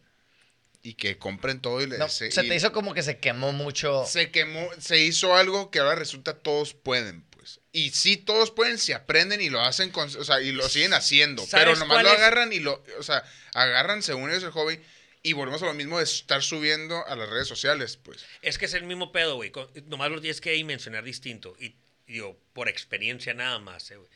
[0.84, 3.17] y que compren todo y les No, se, se y te hizo como que se
[3.19, 4.05] quemó mucho.
[4.05, 7.59] se quemó, se hizo algo que ahora resulta todos pueden, pues.
[7.71, 10.93] Y sí todos pueden si aprenden y lo hacen con, o sea, y lo siguen
[10.93, 12.15] haciendo, ¿Sabes pero nomás lo es?
[12.15, 13.23] agarran y lo, o sea,
[13.53, 14.79] agarran según ellos el hobby
[15.23, 18.25] y volvemos a lo mismo de estar subiendo a las redes sociales, pues.
[18.41, 19.51] Es que es el mismo pedo, güey.
[19.86, 21.55] Nomás lo tienes que mencionar distinto.
[21.59, 21.75] Y
[22.07, 24.09] digo, por experiencia nada más, eh, güey.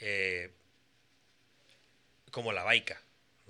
[0.00, 0.50] Eh,
[2.32, 3.00] como la baica.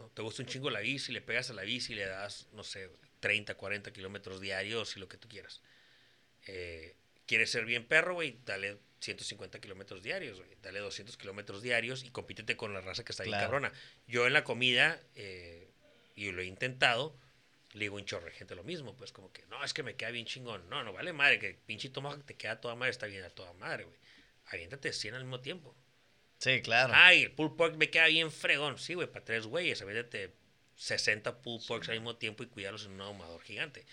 [0.00, 0.08] ¿No?
[0.10, 2.64] Te gusta un chingo la bici, le pegas a la bici y le das, no
[2.64, 2.90] sé,
[3.20, 5.62] 30, 40 kilómetros diarios y lo que tú quieras.
[6.46, 6.96] Eh,
[7.26, 8.38] ¿Quieres ser bien perro, güey?
[8.44, 10.50] Dale 150 kilómetros diarios, güey.
[10.62, 13.46] Dale 200 kilómetros diarios y compítete con la raza que está bien Claro.
[13.46, 13.72] cabrona.
[14.08, 15.68] Yo en la comida, eh,
[16.16, 17.16] y lo he intentado,
[17.72, 19.94] le digo un chorro de gente lo mismo, pues como que, no, es que me
[19.94, 20.68] queda bien chingón.
[20.68, 23.52] No, no vale madre, que pinche tomahawk te queda toda madre, está bien a toda
[23.52, 23.98] madre, güey.
[24.46, 25.76] Aviéntate 100 al mismo tiempo.
[26.40, 26.94] Sí, claro.
[26.96, 28.78] Ay, el pulled pork me queda bien fregón.
[28.78, 30.32] Sí, güey, para tres güeyes, aviéntate
[30.76, 33.84] 60 pulled porks al mismo tiempo y cuidarlos en un ahumador gigante.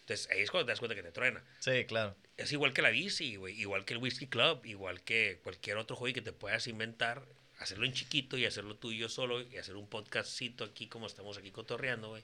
[0.00, 1.42] Entonces, ahí es cuando te das cuenta que te truena.
[1.60, 2.14] Sí, claro.
[2.36, 5.96] Es igual que la bici, güey, igual que el whisky club, igual que cualquier otro
[5.96, 7.24] hobby que te puedas inventar,
[7.58, 11.06] hacerlo en chiquito y hacerlo tú y yo solo y hacer un podcastcito aquí como
[11.06, 12.22] estamos aquí cotorreando, güey.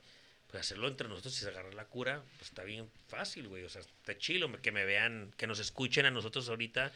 [0.49, 3.64] Pues hacerlo entre nosotros y agarrar la cura, pues está bien fácil, güey.
[3.64, 6.92] O sea, está chilo que me vean, que nos escuchen a nosotros ahorita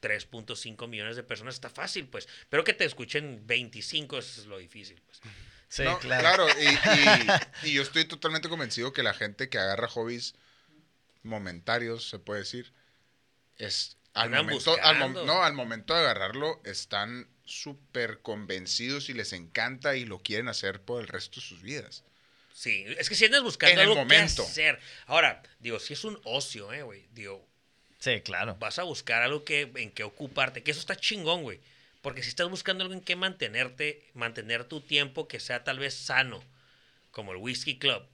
[0.00, 2.28] 3.5 millones de personas está fácil, pues.
[2.48, 5.20] Pero que te escuchen 25, eso es lo difícil, pues.
[5.68, 6.46] Sí, No, claro.
[6.60, 7.26] y, y-
[7.70, 10.34] y yo estoy totalmente convencido que la gente que agarra hobbies
[11.22, 12.72] momentarios, se puede decir,
[13.56, 15.26] es al momento, al mom- buscando.
[15.26, 20.80] no, al momento de agarrarlo están súper convencidos y les encanta y lo quieren hacer
[20.82, 22.04] por el resto de sus vidas.
[22.52, 24.42] Sí, es que si andas buscando En el algo momento.
[24.42, 24.80] que hacer.
[25.06, 27.06] Ahora, digo, si es un ocio, eh, güey.
[27.12, 27.47] Digo,
[27.98, 28.56] Sí, claro.
[28.58, 31.60] vas a buscar algo que, en que ocuparte, que eso está chingón, güey.
[32.00, 35.94] Porque si estás buscando algo en que mantenerte, mantener tu tiempo que sea tal vez
[35.94, 36.42] sano,
[37.10, 38.06] como el Whisky Club.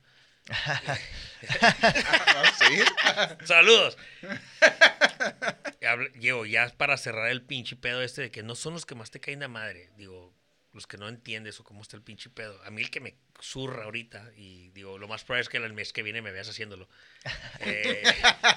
[2.59, 2.83] ¿Sí?
[3.45, 3.97] ¡Saludos!
[6.15, 9.11] Digo, ya para cerrar el pinche pedo este de que no son los que más
[9.11, 9.91] te caen de madre.
[9.97, 10.35] Digo,
[10.75, 12.61] los que no entiendes o cómo está el pinche pedo.
[12.65, 15.73] A mí el que me zurra ahorita, y digo, lo más probable es que el
[15.73, 16.89] mes que viene me veas haciéndolo.
[17.61, 18.03] eh,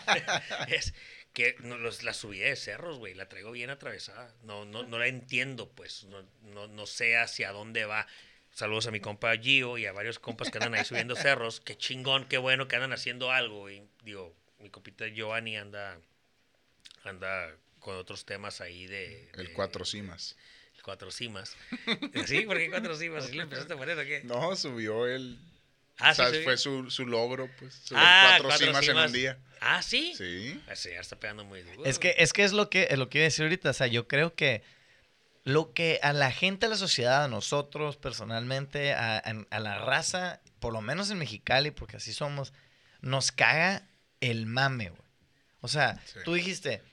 [0.67, 0.93] es
[1.33, 4.33] que no, los- la subida de cerros, güey, la traigo bien atravesada.
[4.43, 6.03] No, no, no la entiendo, pues.
[6.05, 8.07] No, no, no sé hacia dónde va.
[8.51, 11.59] Saludos a mi compa Gio y a varios compas que andan ahí subiendo cerros.
[11.61, 13.69] Qué chingón, qué bueno que andan haciendo algo.
[13.69, 15.99] Y digo, mi compita Giovanni anda,
[17.03, 19.29] anda con otros temas ahí de...
[19.35, 20.35] El cuatro cimas.
[20.75, 21.55] el cuatro cimas.
[22.25, 22.41] ¿Sí?
[22.41, 23.25] ¿Por qué cuatro cimas?
[23.27, 24.21] ¿Sí lo empezaste a poner o qué?
[24.23, 25.37] No, subió el...
[25.99, 27.73] Ah, o sea, sí, fue su, su logro, pues.
[27.73, 29.39] Subir Ah, cuatro, cimas, en un día.
[29.61, 30.13] Ah, ¿sí?
[30.15, 30.61] Sí.
[30.69, 31.85] Ese ya está pegando muy duro.
[31.85, 33.71] Es que, es que es lo que, es lo que iba a decir ahorita.
[33.71, 34.61] O sea, yo creo que
[35.43, 39.79] lo que a la gente, a la sociedad, a nosotros personalmente, a, a- a la
[39.79, 42.53] raza, por lo menos en Mexicali, porque así somos,
[43.01, 43.87] nos caga
[44.21, 45.01] el mame, güey.
[45.61, 46.19] O sea, Sí.
[46.25, 46.83] tú dijiste,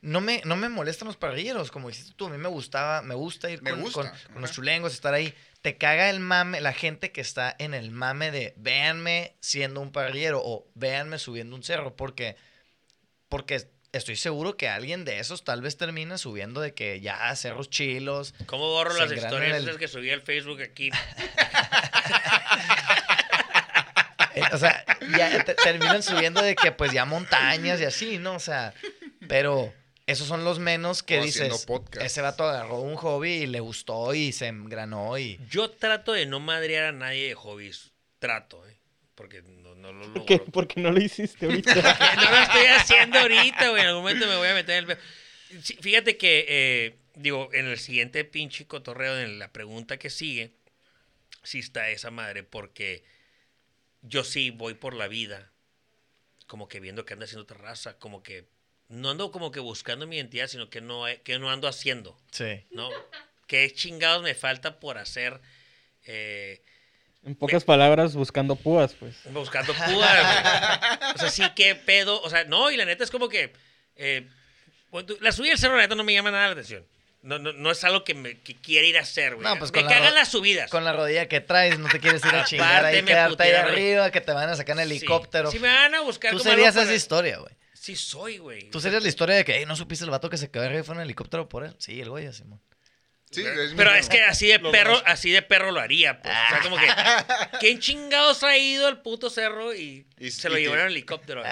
[0.00, 3.14] no me, no me molestan los parrilleros, como dijiste tú, a mí me gustaba, me
[3.14, 4.28] gusta ir Me con, gusta, con- ajá.
[4.32, 5.34] con los chulengos, estar ahí.
[5.64, 9.92] Te caga el mame, la gente que está en el mame de véanme siendo un
[9.92, 12.36] parrillero o véanme subiendo un cerro, porque,
[13.30, 17.70] porque estoy seguro que alguien de esos tal vez termina subiendo de que ya cerros
[17.70, 18.34] chilos.
[18.44, 20.90] ¿Cómo borro las historias el- esas que subí al Facebook aquí?
[24.36, 24.84] Eh, o sea,
[25.16, 28.34] ya te- terminan subiendo de que pues ya montañas y así, ¿no?
[28.34, 28.74] O sea,
[29.28, 29.72] pero
[30.06, 32.04] esos son los menos que O dices, podcast.
[32.04, 35.40] ese vato agarró un hobby y le gustó y se engranó y...
[35.50, 37.92] Yo trato de no madrear a nadie de hobbies.
[38.18, 38.76] Trato, ¿eh?
[39.14, 40.44] Porque no, no lo ¿Por logro.
[40.52, 41.72] por qué no lo hiciste ahorita?
[42.16, 43.82] No lo estoy haciendo ahorita, güey.
[43.82, 44.98] En algún momento me voy a meter en el...
[45.62, 50.52] Fíjate que, eh, digo, en el siguiente pinche cotorreo, en la pregunta que sigue,
[51.44, 53.04] sí está esa madre, porque
[54.02, 55.52] yo sí voy por la vida,
[56.46, 58.48] como que viendo que anda haciendo otra raza, como que
[58.88, 62.16] no ando como que buscando mi identidad, sino que no, he- que no ando haciendo,
[62.30, 62.64] Sí.
[62.70, 62.88] ¿no?
[63.46, 65.40] ¿Qué chingados me falta por hacer?
[66.06, 66.60] Eh,
[67.24, 69.14] En pocas palabras, buscando púas, pues.
[69.32, 71.14] Buscando púas, güey.
[71.14, 72.20] O sea, sí, qué pedo.
[72.22, 73.52] O sea, no, y la neta es como que.
[73.96, 74.26] eh,
[75.20, 76.84] la subida del cerro, la neta, no me llama nada la atención.
[77.22, 79.44] No, no, no es algo que, me, que quiera ir a hacer, güey.
[79.48, 80.70] No, pues me con la cagan las subidas.
[80.70, 84.10] Con la rodilla que traes, no te quieres ir a chingar ahí, quedarte ahí arriba,
[84.10, 84.96] que te van a sacar en Sí.
[84.96, 85.50] helicóptero.
[85.50, 87.52] Si me van a buscar Tú serías esa para- historia, güey.
[87.84, 88.70] Sí soy, güey.
[88.70, 90.80] Tú serías la historia de que, "Ey, ¿no supiste el vato que se quedó arriba
[90.80, 91.76] y fue en helicóptero por él?
[91.78, 92.58] Sí, el güey, Simón.
[93.34, 96.34] Sí, Pero, es pero que así de perro, así de perro lo haría, pues.
[96.34, 96.86] O sea, como que.
[97.60, 101.42] ¿Quién chingados ha ido al puto cerro y, Y- se lo y llevaron en helicóptero?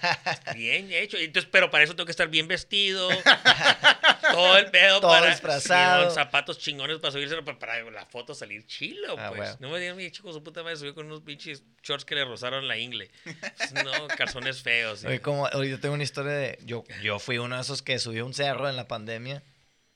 [0.54, 1.16] Bien hecho.
[1.16, 3.08] Entonces, pero para eso tengo que estar bien vestido.
[4.32, 5.30] todo el pedo Todo para.
[5.30, 6.10] disfrazado.
[6.10, 9.38] Zapatos chingones para subirse para, para la foto salir chilo, Ah, pues.
[9.38, 9.56] bueno.
[9.60, 12.24] No me digan, mi chico, su puta madre subió con unos pinches shorts que le
[12.24, 13.10] rozaron la ingle.
[13.24, 15.04] Pues, no, calzones feos.
[15.04, 16.58] Oye, como, yo tengo una historia de.
[16.64, 19.42] Yo, yo fui uno de esos que subió un cerro en la pandemia.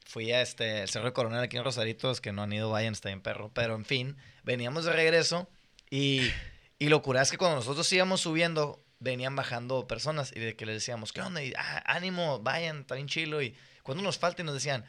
[0.07, 3.09] Fui a este, el cerro Coronel aquí en Rosaritos, que no han ido, vayan, está
[3.09, 3.51] bien perro.
[3.53, 5.51] Pero en fin, veníamos de regreso
[5.91, 6.31] y,
[6.79, 10.77] y lo es que cuando nosotros íbamos subiendo, venían bajando personas y de que les
[10.77, 11.43] decíamos, ¿qué onda?
[11.43, 13.43] Y, "Ah, ánimo, vayan, está bien chilo.
[13.43, 14.85] Y cuando nos falta, y nos decían,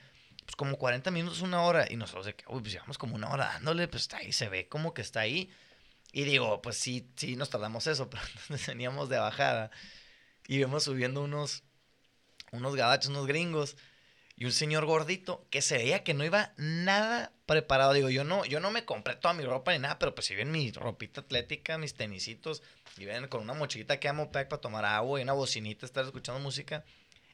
[0.45, 1.88] pues como 40 minutos, una hora.
[1.89, 4.49] Y nosotros de que, uy, pues llevamos como una hora dándole, pues está ahí, se
[4.49, 5.49] ve como que está ahí.
[6.11, 9.72] Y digo, pues sí, sí, nos tardamos eso, pero entonces veníamos de bajada
[10.47, 11.63] y íbamos subiendo unos,
[12.51, 13.78] unos gabachos, unos gringos
[14.40, 17.94] y un señor gordito que se veía que no iba nada preparado.
[17.94, 20.36] Digo, yo no, yo no me compré toda mi ropa ni nada, pero pues si
[20.36, 22.62] ven mi ropita atlética, mis tenisitos,
[22.98, 26.06] y ven con una mochilita que amo pack para tomar agua y una bocinita, estar
[26.06, 26.86] escuchando música.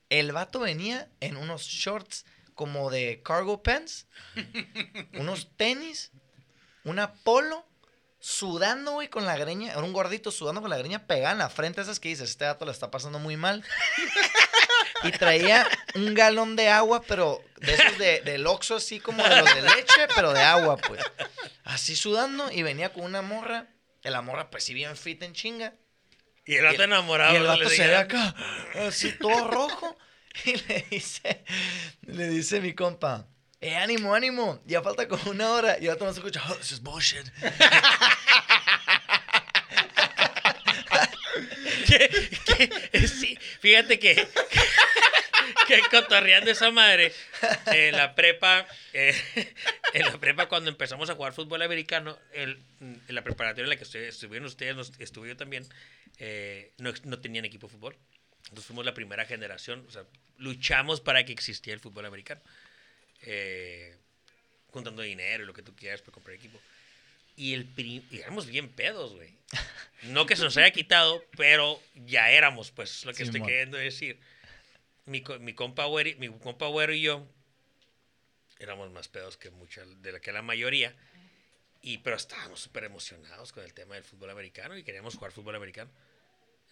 [0.10, 4.08] El vato venía en unos shorts como de cargo pants,
[5.20, 6.12] unos tenis,
[6.86, 7.66] una polo,
[8.20, 9.74] sudando, güey, con la greña.
[9.74, 11.82] Era un gordito sudando con la greña pegada en la frente.
[11.82, 13.62] Esas que dices, este gato le está pasando muy mal.
[15.04, 19.42] Y traía un galón de agua, pero de esos de, del Oxxo, así como de
[19.42, 21.02] los de leche, pero de agua, pues.
[21.64, 23.68] Así sudando y venía con una morra.
[24.04, 25.74] La morra, pues sí, bien fit en chinga.
[26.46, 27.34] Y el vato enamorado.
[27.34, 28.36] Y el vato se ve acá,
[28.88, 29.98] así todo rojo.
[30.46, 31.44] Y le dice,
[32.02, 33.28] le dice mi compa,
[33.62, 35.78] eh, ánimo, ánimo, ya falta como una hora.
[35.80, 37.32] Y otro no se escucha, oh, this is bullshit.
[43.08, 44.16] sí, fíjate que,
[45.68, 47.12] que cotorreando esa madre,
[47.68, 49.16] en la prepa, eh,
[49.94, 53.78] en la prepa cuando empezamos a jugar fútbol americano, el- en la preparatoria en la
[53.78, 55.66] que estu- estuvieron ustedes, estuve yo también,
[56.20, 57.98] eh, no, no tenían equipo de fútbol.
[58.44, 60.04] Entonces fuimos la primera generación, o sea,
[60.38, 62.42] luchamos para que existiera el fútbol americano.
[63.26, 63.96] Eh,
[64.68, 66.60] juntando dinero y lo que tú quieras para comprar equipo.
[67.36, 69.34] Y, el y éramos bien pedos, güey.
[70.04, 73.78] No que se nos haya quitado, pero ya éramos, pues, es lo que estoy queriendo
[73.78, 74.20] decir.
[75.06, 77.28] Mi, mi, compa güero, mi compa güero y yo
[78.60, 80.96] éramos más pedos que mucha, de la que la mayoría.
[81.82, 85.56] Y, pero estábamos súper emocionados con el tema del fútbol americano y queríamos jugar fútbol
[85.56, 85.92] americano.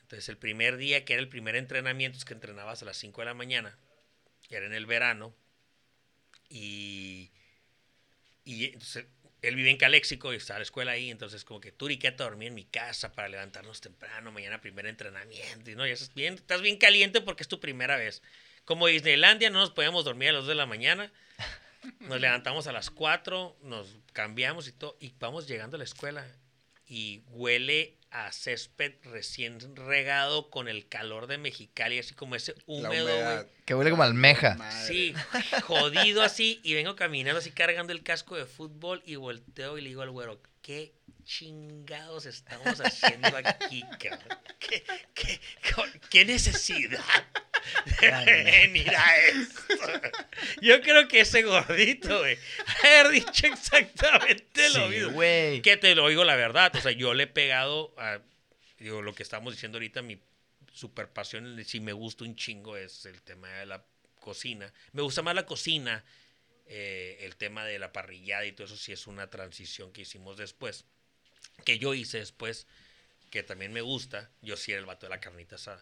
[0.01, 3.21] Entonces, el primer día, que era el primer entrenamiento, es que entrenabas a las 5
[3.21, 3.77] de la mañana,
[4.49, 5.33] era en el verano,
[6.49, 7.31] y,
[8.43, 9.05] y entonces,
[9.41, 11.97] él vive en Caléxico y está a la escuela ahí, entonces como que tú y
[11.97, 16.13] que dormir en mi casa para levantarnos temprano, mañana primer entrenamiento, y no, ya estás
[16.13, 18.21] bien, estás bien caliente porque es tu primera vez.
[18.65, 21.11] Como Disneylandia no nos podíamos dormir a las 2 de la mañana,
[21.99, 26.27] nos levantamos a las 4, nos cambiamos y todo, y vamos llegando a la escuela
[26.85, 33.05] y huele a césped recién regado con el calor de Mexicali, así como ese húmedo,
[33.05, 33.45] güey.
[33.65, 34.55] Que huele como almeja.
[34.55, 34.85] Madre.
[34.85, 35.13] Sí,
[35.63, 39.89] jodido así, y vengo caminando así cargando el casco de fútbol y volteo y le
[39.89, 40.93] digo al güero, ¿qué
[41.23, 44.39] chingados estamos haciendo aquí, cabrón?
[44.59, 44.83] ¿Qué,
[45.13, 45.39] qué,
[46.09, 46.99] qué necesidad
[48.01, 49.75] de Ay, venir a esto?
[50.61, 52.37] Yo creo que ese gordito, güey,
[52.83, 55.11] haber dicho exactamente lo Sí, mismo.
[55.11, 55.61] güey.
[55.61, 58.19] Que te lo digo la verdad, o sea, yo le he pegado a,
[58.79, 60.19] digo, lo que estamos diciendo ahorita, mi
[60.73, 63.83] super pasión, si me gusta un chingo es el tema de la
[64.19, 64.71] cocina.
[64.93, 66.03] Me gusta más la cocina,
[66.67, 70.37] eh, el tema de la parrillada y todo eso sí es una transición que hicimos
[70.37, 70.85] después,
[71.65, 72.67] que yo hice después,
[73.29, 75.81] que también me gusta, yo sí era el vato de la carnita asada,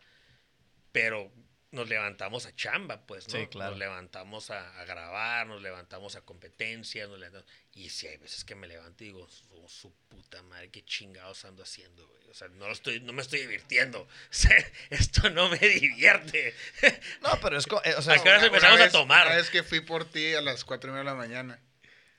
[0.92, 1.32] pero
[1.72, 3.40] nos levantamos a chamba, pues, ¿no?
[3.40, 3.72] Sí, claro.
[3.72, 7.48] Nos levantamos a, a grabar, nos levantamos a competencias, nos levantamos...
[7.74, 11.46] Y sí, hay veces que me levanto y digo, su, su puta madre, qué chingados
[11.46, 12.28] ando haciendo, güey.
[12.30, 14.02] O sea, no, lo estoy, no me estoy divirtiendo.
[14.32, 14.56] O sea,
[14.90, 16.56] esto no me divierte.
[17.22, 17.68] No, pero es...
[17.84, 19.28] eh, o sea, ¿A qué horas empezamos a tomar?
[19.28, 21.60] Una vez que fui por ti a las 4 y media de la mañana,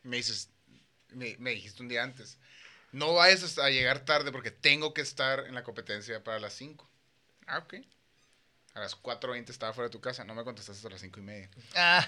[0.05, 0.51] me dices,
[1.09, 2.39] me, me dijiste un día antes,
[2.93, 6.89] no vayas a llegar tarde porque tengo que estar en la competencia para las 5.
[7.47, 7.75] Ah, ok.
[8.75, 11.23] A las 4.20 estaba fuera de tu casa, no me contestaste hasta las 5 y
[11.23, 11.51] media.
[11.77, 12.07] Ah,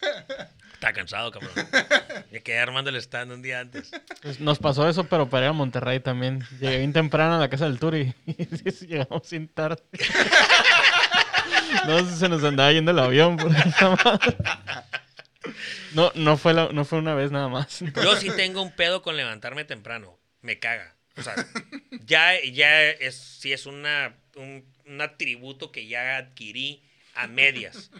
[0.74, 1.50] Está cansado, cabrón.
[2.30, 3.90] Me quedé armando el stand un día antes.
[4.22, 6.46] Pues nos pasó eso, pero para ir a Monterrey también.
[6.60, 8.14] Llegué bien temprano a la casa del tour y,
[8.86, 9.82] llegamos sin tarde.
[11.86, 13.36] No sé si se nos andaba yendo el avión.
[13.36, 14.36] por esa madre.
[15.94, 17.80] No, no fue, la- no fue una vez nada más.
[17.80, 20.16] Yo sí tengo un pedo con levantarme temprano.
[20.42, 20.94] Me caga.
[21.16, 21.34] O sea,
[22.04, 26.82] ya, ya es, sí es una, un, un atributo que ya adquirí
[27.14, 27.90] a medias.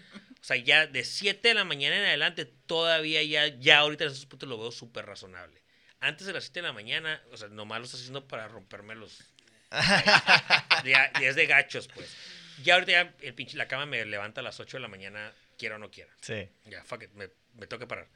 [0.40, 4.10] O sea, ya de 7 de la mañana en adelante, todavía ya, ya ahorita en
[4.10, 5.62] esos puntos lo veo súper razonable.
[6.00, 8.94] Antes de las 7 de la mañana, o sea, nomás lo estás haciendo para romperme
[8.94, 9.22] los...
[10.84, 12.16] Ya, ya es de gachos, pues.
[12.62, 15.32] Ya ahorita ya el pinche, la cama me levanta a las 8 de la mañana,
[15.58, 16.12] quiera o no quiera.
[16.20, 16.48] sí.
[16.66, 18.08] Ya, fuck it, me, me tengo que parar.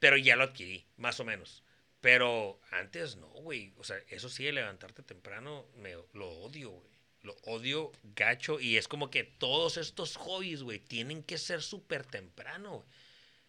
[0.00, 1.62] Pero ya lo adquirí, más o menos.
[2.00, 3.72] Pero antes no, güey.
[3.76, 6.89] O sea, eso sí de levantarte temprano, me, lo odio, güey.
[7.22, 8.60] Lo odio gacho.
[8.60, 12.88] Y es como que todos estos hobbies, güey, tienen que ser súper temprano, güey.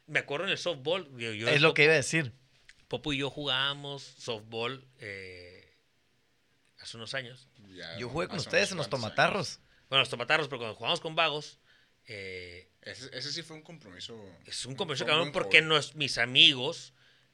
[0.07, 1.07] Me acuerdo en el softball.
[1.17, 2.34] yo- yo- Es lo que iba a decir.
[2.88, 5.74] Popo y yo jugábamos softball eh,
[6.80, 7.47] hace unos años.
[7.69, 9.59] Ya, Yo jugué con ustedes en los tomatarros.
[9.89, 11.59] Bueno, los tomatarros, pero cuando jugamos con vagos,
[12.07, 12.97] eh, años.
[13.05, 14.22] Ese, ese sí fue un compromiso.
[14.45, 16.93] Es un compromiso, cabrón, porque nos- mis amigos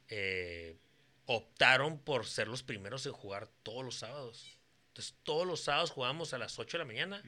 [0.10, 0.78] eh,
[1.26, 4.57] optaron por ser los primeros en jugar todos los sábados.
[4.98, 7.22] Entonces, todos los sábados jugamos a las 8 de la mañana.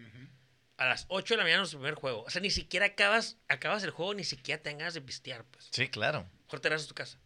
[0.78, 2.24] A las 8 de la mañana nuestro primer juego.
[2.24, 5.68] O sea, ni siquiera acabas, acabas el juego, ni siquiera tengas de pistear, pues.
[5.72, 6.28] Sí, claro.
[6.46, 7.20] Mejor te vas a tu casa.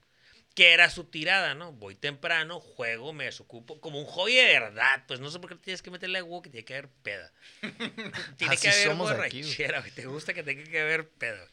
[0.53, 1.71] Que era su tirada, ¿no?
[1.71, 3.79] Voy temprano, juego, me desocupo.
[3.79, 5.05] Como un hobby de verdad.
[5.07, 7.31] Pues no sé por qué tienes que meterle a huevo que tiene que haber peda.
[8.37, 9.43] tiene Así que haber somos aquí, güey.
[9.43, 9.91] borrachera, güey.
[9.91, 11.37] Te gusta que tenga que haber peda.
[11.37, 11.49] güey.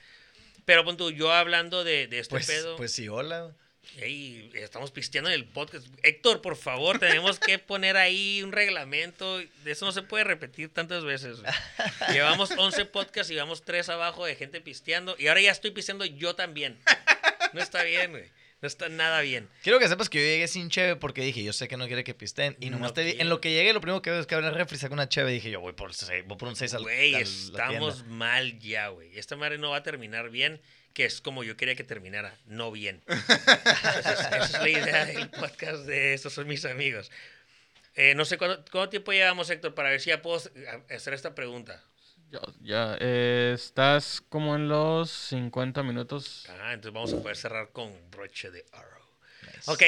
[0.64, 2.76] Pero pon tú, yo hablando de, de este Pues, pedo.
[2.76, 3.55] pues sí, hola.
[3.99, 5.86] Ey, estamos pisteando en el podcast.
[6.03, 9.41] Héctor, por favor, tenemos que poner ahí un reglamento.
[9.64, 11.38] Eso no se puede repetir tantas veces.
[12.12, 15.16] Llevamos 11 podcasts y vamos 3 abajo de gente pisteando.
[15.18, 16.78] Y ahora ya estoy pisteando yo también.
[17.53, 18.24] No está bien, güey.
[18.62, 19.49] No está nada bien.
[19.62, 22.05] Quiero que sepas que yo llegué sin cheve porque dije, yo sé que no quiere
[22.05, 22.57] que pisten.
[22.61, 23.22] Y nomás No te quiere.
[23.22, 25.09] en lo que llegué, lo primero que veo es que abre el refri, saca una
[25.09, 25.32] cheve.
[25.32, 29.18] Dije, yo voy por, seis- voy por un 6 al Güey, estamos mal ya, güey.
[29.18, 30.61] Esta madre no va a terminar bien,
[30.95, 33.03] que es como yo quería que terminara, no bien.
[33.09, 33.34] Esa
[33.99, 37.11] es, esa es la idea del podcast de Estos son mis amigos.
[37.95, 41.14] Eh, no sé cuánto, cuánto tiempo llevamos, Héctor, para ver si ya puedo a- hacer
[41.14, 41.82] esta pregunta.
[42.30, 46.47] Ya, ya, eh, estás como en los 50 minutos.
[46.61, 49.11] Ah, entonces vamos a poder cerrar con broche de oro.
[49.43, 49.70] Nice.
[49.70, 49.82] Ok.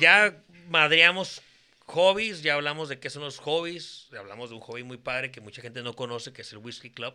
[0.00, 1.40] Ya madreamos
[1.86, 5.30] hobbies, ya hablamos de qué son los hobbies, ya hablamos de un hobby muy padre
[5.30, 7.14] que mucha gente no conoce, que es el Whisky Club.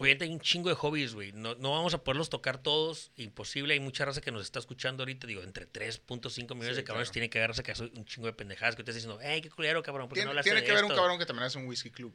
[0.00, 1.30] Obviamente hay un chingo de hobbies, güey.
[1.32, 3.74] No, no vamos a poderlos tocar todos, imposible.
[3.74, 7.08] Hay mucha raza que nos está escuchando ahorita, digo, entre 3.5 millones Sí, de cabrones
[7.08, 7.12] claro.
[7.12, 9.50] tiene que agarrarse que hace un chingo de pendejadas que usted está diciendo, hey, qué
[9.50, 11.44] culero, cabrón, ¿por qué Tiene, no tiene de que haber un esto?" cabrón que también
[11.44, 12.14] hace un whisky club.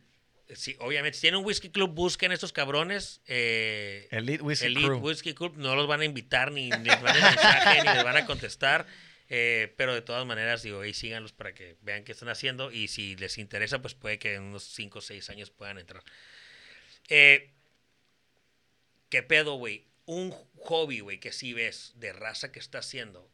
[0.56, 1.16] Sí, obviamente.
[1.18, 3.22] Si tienen un whisky club, busquen estos cabrones.
[3.28, 4.98] Eh, Elite Whisky Elite Crew.
[5.00, 8.04] Whisky Club no los van a invitar, ni ni les van a mensaje, ni les
[8.04, 8.86] van a contestar.
[9.30, 12.72] eh, pero de todas maneras, digo, ahí síganlos para que vean qué están haciendo.
[12.72, 16.04] Y si les interesa, pues puede que en unos 5 o 6 años puedan entrar.
[17.10, 17.52] Eh,
[19.16, 19.88] ¿Qué pedo, güey?
[20.08, 20.36] Un
[20.66, 23.32] hobby, güey, que sí ves de raza que está haciendo.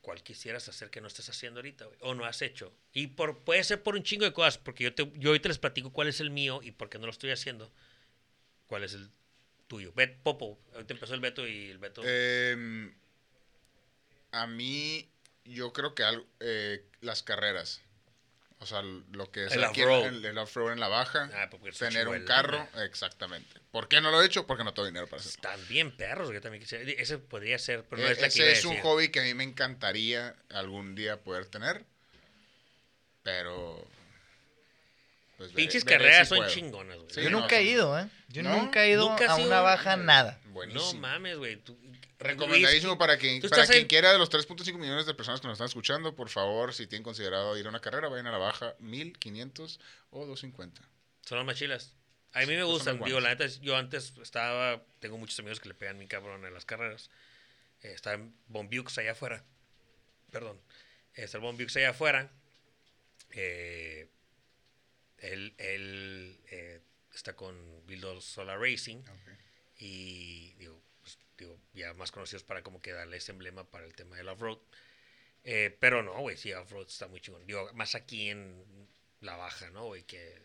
[0.00, 1.96] ¿Cuál quisieras hacer que no estés haciendo ahorita, güey?
[2.00, 2.74] O no has hecho.
[2.92, 5.58] Y por, puede ser por un chingo de cosas, porque yo, te, yo ahorita les
[5.58, 7.72] platico cuál es el mío y por qué no lo estoy haciendo.
[8.66, 9.12] ¿Cuál es el
[9.68, 9.92] tuyo?
[9.92, 12.02] Bet, Popo, ahorita empezó el Beto y el Beto.
[12.04, 12.92] Em,
[14.32, 15.08] a mí,
[15.44, 16.02] yo creo que
[16.40, 17.80] eh, las carreras.
[18.62, 20.06] O sea, lo que es El en- off-road.
[20.06, 21.28] el, en la baja.
[21.34, 23.60] Ah, porque es tener un carro, exactamente.
[23.72, 24.46] ¿Por qué no lo he hecho?
[24.46, 25.50] Porque no tengo dinero para hacerlo.
[25.68, 26.84] Bien perros, yo también quisiera.
[26.92, 28.82] Ese podría ser, pero no Eh, es la ese es un decir.
[28.84, 31.84] hobby que a mí me encantaría algún día poder tener.
[33.22, 33.84] Pero.
[35.50, 37.10] Pues, Pinches veré carreras si son chingonas, güey.
[37.10, 38.08] Sí, Yo no, nunca he ido, ¿eh?
[38.28, 38.56] Yo ¿No?
[38.56, 40.40] nunca he ido ¿Nunca has a una baja nada.
[40.46, 40.92] Buenísimo.
[40.94, 41.56] No mames, güey.
[41.56, 41.78] tú-
[42.18, 45.56] Recomendadísimo para quien, para quien en- quiera de los 3.5 millones de personas que nos
[45.56, 48.76] están escuchando, por favor, si tienen considerado ir a una carrera, vayan a la baja
[48.78, 49.80] 1500
[50.10, 50.80] o 250.
[51.22, 51.94] Son las machilas.
[52.32, 53.02] A mí me pues gustan.
[53.02, 54.82] Digo, la neta, yo antes estaba.
[55.00, 57.10] Tengo muchos amigos que le pegan mi cabrón en las carreras.
[57.82, 59.44] Eh, está en Bombiux allá afuera.
[60.30, 60.60] Perdón.
[61.14, 62.30] Está el Bombiux allá afuera.
[63.32, 64.08] Eh,
[65.22, 66.80] él él, eh,
[67.14, 69.02] está con Bildo Solar Racing.
[69.78, 73.94] Y digo, pues, digo, ya más conocidos para como que darle ese emblema para el
[73.94, 74.58] tema del off-road.
[75.44, 77.46] Eh, pero no, güey, sí, off-road está muy chingón.
[77.46, 78.88] Digo, más aquí en
[79.20, 80.04] la baja, ¿no, güey?
[80.04, 80.38] Que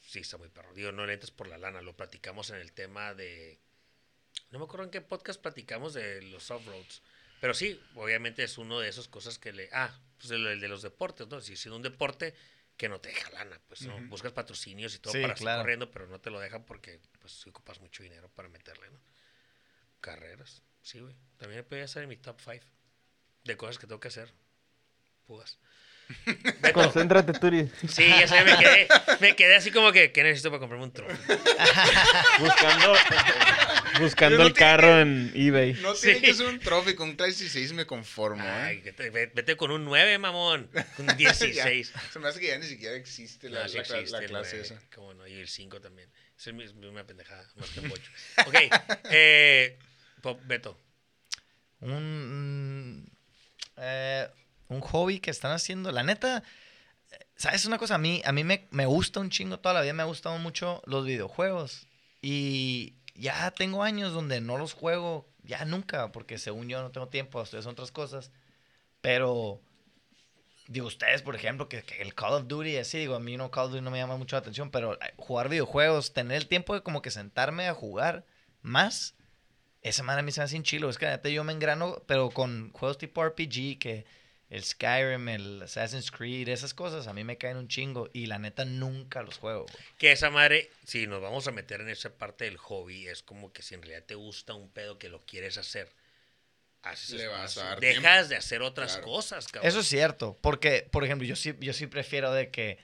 [0.00, 0.74] sí está muy perro.
[0.74, 3.58] Digo, no le entres por la lana, lo platicamos en el tema de...
[4.50, 7.02] No me acuerdo en qué podcast platicamos de los off-roads.
[7.40, 9.68] Pero sí, obviamente es uno de esas cosas que le...
[9.72, 11.40] Ah, pues el, el de los deportes, ¿no?
[11.40, 12.34] Si es un deporte
[12.80, 14.00] que no te deja lana, pues, ¿no?
[14.08, 15.60] Buscas patrocinios y todo Sí, para estar claro.
[15.60, 18.98] corriendo, pero no te lo dejan porque, pues, ocupas mucho dinero para meterle, ¿no?
[20.00, 21.14] Carreras, sí, güey.
[21.36, 22.64] También podría ser en mi top 5
[23.44, 24.32] de cosas que tengo que hacer.
[25.26, 25.58] Pugas.
[26.62, 27.70] Beto, Concéntrate, Turi.
[27.86, 28.88] Sí, ya sé, me quedé,
[29.20, 31.18] me quedé así como que, ¿qué necesito para comprarme un trofeo?
[32.38, 32.94] Buscando,
[33.98, 35.74] buscando no el carro en eBay.
[35.74, 36.06] No Sí.
[36.08, 39.30] tiene que ser un trofeo, con un 16 me conformo, Ay, ¿eh?
[39.34, 40.70] vete con un 9, mamón.
[40.98, 41.92] Un 16.
[41.94, 44.12] Ya, se me hace que ya ni siquiera existe la, No, sí la cla- existe
[44.12, 44.80] la el clase 9, esa.
[44.94, 46.08] cómo no, y el 5 también.
[46.38, 48.10] Es el mismo- una pendejada, más que un bocho.
[48.46, 48.54] Ok,
[49.10, 49.78] eh,
[50.22, 50.78] Pop, Beto.
[51.80, 53.10] Un,
[53.76, 54.28] eh,
[54.68, 55.90] un hobby que están haciendo.
[55.92, 56.42] La neta,
[57.36, 57.94] ¿sabes una cosa?
[57.94, 60.38] A mí, a mí me, me gusta un chingo, toda la vida me ha gustado
[60.38, 61.86] mucho los videojuegos.
[62.22, 67.08] Y ya tengo años donde no los juego, ya nunca, porque según yo no tengo
[67.08, 68.32] tiempo, estoy haciendo otras cosas.
[69.00, 69.60] Pero,
[70.68, 73.66] digo, ustedes, por ejemplo, que, el Call of Duty, así, digo, a mí no Call
[73.66, 76.74] of Duty no me llama mucho la atención, pero eh, jugar videojuegos, tener el tiempo
[76.74, 78.24] de como que sentarme a jugar
[78.62, 79.14] más,
[79.82, 80.90] esa madre a mí se me hace un chilo.
[80.90, 84.04] Es que yo me engrano, pero con juegos tipo RPG, que
[84.50, 88.10] el Skyrim, el Assassin's Creed, esas cosas, a mí me caen un chingo.
[88.12, 89.84] Y la neta nunca los juego, güey.
[89.96, 93.52] Que esa madre, si nos vamos a meter en esa parte del hobby, es como
[93.52, 95.88] que si en realidad te gusta un pedo que lo quieres hacer,
[96.82, 98.28] haces Le vas a dar dejas tiempo.
[98.28, 99.06] de hacer otras Claro.
[99.06, 99.68] cosas, cabrón.
[99.68, 102.78] Eso es cierto, porque, por ejemplo, yo sí, yo sí prefiero de que,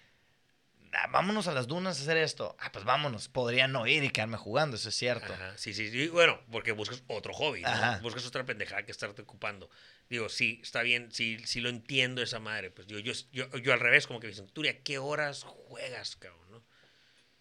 [0.96, 2.56] "Ah, vámonos a las dunas a hacer esto.
[2.58, 3.28] Ah, pues vámonos.
[3.28, 5.32] Podría no ir y quedarme jugando, eso es cierto.
[5.32, 6.08] Ajá, sí, sí, sí.
[6.08, 7.62] Bueno, porque buscas otro hobby.
[8.02, 9.68] Buscas otra pendejada que estarte ocupando.
[10.08, 12.70] Digo, sí, está bien, sí, sí lo entiendo esa madre.
[12.70, 15.42] Pues digo, yo, yo, yo al revés, como que me dicen, Turi, ¿a qué horas
[15.42, 16.50] juegas, cabrón?
[16.50, 16.64] ¿no?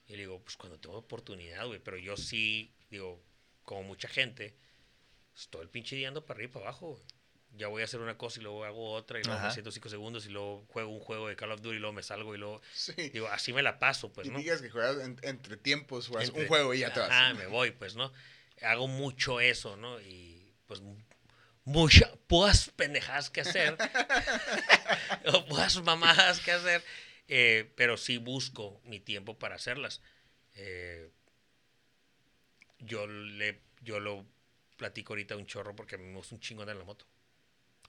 [0.07, 1.79] Y le digo, pues cuando tengo oportunidad, güey.
[1.79, 3.23] Pero yo sí, digo,
[3.63, 4.55] como mucha gente,
[5.49, 7.03] todo el pinche día ando para arriba y para abajo, güey.
[7.57, 9.53] Ya voy a hacer una cosa y luego hago otra y luego me Ajá.
[9.53, 12.03] siento cinco segundos y luego juego un juego de Call of Duty y luego me
[12.03, 12.61] salgo y luego...
[12.73, 12.93] Sí.
[13.09, 14.37] Digo, así me la paso, pues, y ¿no?
[14.39, 17.09] digas que juegas en- entre tiempos, juegas Entre- un juego y ya te vas.
[17.11, 18.11] Ah, me voy, pues, ¿no?
[18.61, 19.99] Hago mucho eso, ¿no?
[20.01, 20.81] Y pues
[21.63, 23.77] muchas puas pendejadas que hacer,
[25.33, 26.83] o puas mamadas que hacer,
[27.27, 30.01] eh, pero sí busco mi tiempo para hacerlas.
[30.55, 31.09] Eh,
[32.79, 34.25] yo, le, yo lo
[34.77, 37.05] platico ahorita un chorro porque me gusta un chingo andar en la moto.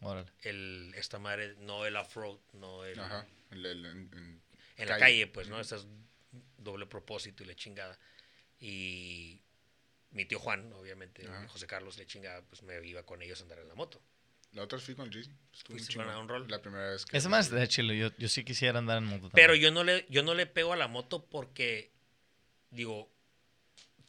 [0.00, 0.30] Órale.
[0.42, 3.26] El, esta madre, no el off-road, no el, Ajá.
[3.50, 4.42] El- el- en- en
[4.76, 5.26] en la calle.
[5.26, 5.58] pues, ¿no?
[5.60, 5.86] Estás
[6.58, 7.98] doble propósito y la chingada.
[8.60, 9.40] Y
[10.10, 11.48] mi tío Juan, obviamente, Ajá.
[11.48, 14.00] José Carlos, la chingada, pues me iba con ellos a andar en la moto.
[14.52, 15.16] La otra fui con el.
[15.18, 15.34] Estuvo
[15.74, 16.46] muy Fuiste con un rol.
[16.48, 17.16] La primera vez que.
[17.16, 17.92] Ese más de chilo.
[17.92, 19.28] Yo, yo sí quisiera andar en moto.
[19.34, 19.62] Pero también.
[19.62, 21.92] yo no le, yo no le pego a la moto porque,
[22.70, 23.10] digo,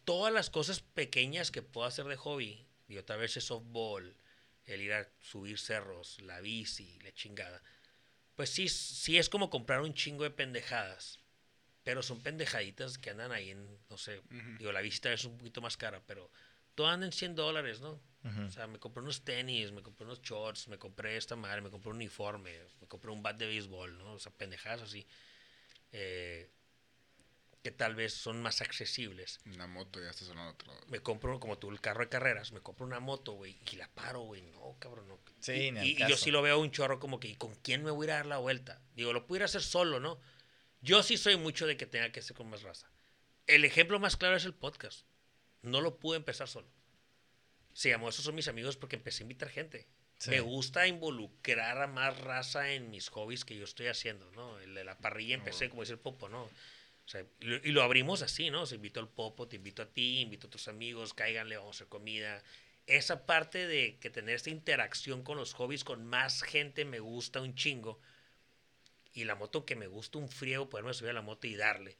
[0.05, 4.15] todas las cosas pequeñas que puedo hacer de hobby, digo, tal vez el softball,
[4.67, 7.61] el ir a subir cerros, la bici, la chingada,
[8.35, 11.19] pues sí, sí es como comprar un chingo de pendejadas,
[11.83, 14.57] pero son pendejaditas que andan ahí en, no sé, Ujú.
[14.59, 16.29] digo, la vez es un poquito más cara, pero
[16.75, 17.99] todo anda en 100 dólares, ¿no?
[18.23, 18.41] Ujú.
[18.45, 21.71] O sea, me compré unos tenis, me compré unos shorts, me compré esta madre, me
[21.71, 24.13] compré un uniforme, me compré un bat de béisbol, ¿no?
[24.13, 25.07] O sea, pendejadas así.
[25.91, 26.51] eh,
[27.67, 29.41] que tal vez son más accesibles.
[29.45, 30.73] Una moto ya estás hablando de otro.
[30.87, 33.89] Me compro, como tú, el carro de carreras, me compro una moto, güey, y la
[33.89, 34.41] paro, güey.
[34.41, 35.19] No, cabrón, no.
[35.41, 37.83] Sí, y, y- y yo sí lo veo un chorro como que, ¿y con quién
[37.83, 38.81] me voy a ir a dar la vuelta?
[38.95, 40.17] Digo, lo pudiera hacer solo, ¿no?
[40.79, 42.89] Yo sí soy mucho de que tenga que ser con más raza.
[43.47, 45.05] El ejemplo más claro es el podcast.
[45.61, 46.69] No lo pude empezar solo.
[47.73, 49.89] Se llamó Esos son mis amigos porque empecé a invitar gente.
[50.19, 50.29] Sí.
[50.29, 54.57] Me gusta involucrar a más raza en mis hobbies que yo estoy haciendo, ¿no?
[54.59, 56.49] El de la parrilla empecé, como dice el Popo, ¿no?
[57.07, 58.65] O sea, y lo- abrimos así, ¿no?
[58.65, 61.77] Se invitó al Popo, te invito a ti, invito a tus amigos, cáiganle, vamos a
[61.77, 62.43] hacer comida.
[62.85, 67.39] Esa parte de que tener esta interacción con los hobbies con más gente me gusta
[67.41, 67.99] un chingo.
[69.13, 71.97] Y la moto que me gusta un friego, poderme subir a la moto y darle.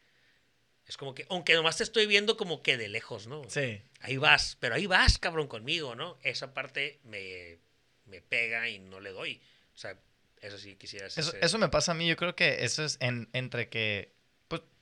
[0.85, 3.43] Es como que, aunque nomás te estoy viendo como que de lejos, ¿no?
[3.49, 3.81] Sí.
[4.01, 6.17] Ahí vas, pero ahí vas, cabrón, conmigo, ¿no?
[6.21, 7.57] Esa parte me,
[8.05, 9.41] me pega y no le doy.
[9.73, 9.97] O sea,
[10.41, 11.23] eso sí quisiera hacer.
[11.23, 12.07] Eso, eso me pasa a mí.
[12.07, 14.13] Yo creo que eso es en, entre que,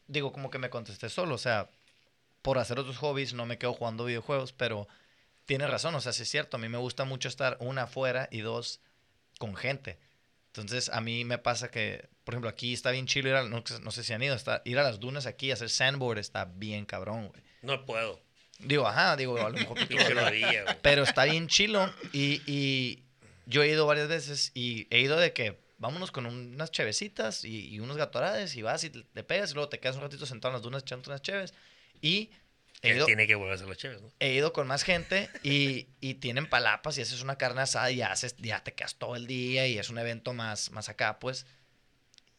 [0.08, 1.36] digo, como que me contesté solo.
[1.36, 1.70] O sea,
[2.41, 4.88] por hacer otros hobbies no me quedo jugando videojuegos, pero
[5.45, 5.95] tienes razón.
[5.95, 6.58] O sea, sí es cierto.
[6.58, 8.82] A mí me gusta mucho estar, una, afuera y dos,
[9.39, 9.97] con gente.
[10.47, 13.64] Entonces, a mí me pasa que, por ejemplo, aquí está bien chido ir a, no,
[13.82, 16.86] no sé si han ido, está, ir a las dunas aquí, hacer sandboard está bien
[16.86, 17.43] cabrón, güey.
[17.62, 18.22] No puedo.
[18.60, 19.95] Digo, ajá, digo, a lo mejor tú
[20.82, 23.03] pero está bien chilo y, y
[23.45, 27.70] yo he ido varias veces y he ido de que vámonos con unas chevecitas y,
[27.70, 30.52] y unos gatorades y vas y te pegas y luego te quedas un ratito sentado
[30.52, 31.54] en las dunas echando unas cheves
[32.02, 32.32] y
[32.82, 34.12] he ido, tiene que volver a hacer los ¿no?
[34.20, 38.02] he ido con más gente y, y tienen palapas y haces una carne asada y
[38.02, 41.46] haces, ya te quedas todo el día y es un evento más, más acá, pues.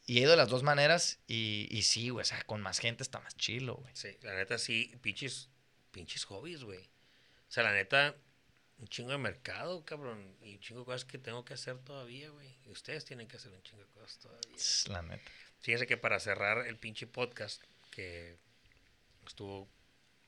[0.09, 2.79] Y he ido de las dos maneras y, y sí, güey, o sea, con más
[2.79, 3.91] gente está más chilo, güey.
[3.97, 5.49] Sí, la neta sí, pinches,
[5.91, 6.79] pinches hobbies, güey.
[6.79, 8.15] O sea, la neta,
[8.79, 10.37] un chingo de mercado, cabrón.
[10.43, 12.55] Y un chingo de cosas que tengo que hacer todavía, güey.
[12.67, 14.57] Y ustedes tienen que hacer un chingo de cosas todavía.
[14.89, 15.31] La neta.
[15.61, 18.37] Fíjense que para cerrar el pinche podcast, que
[19.27, 19.69] estuvo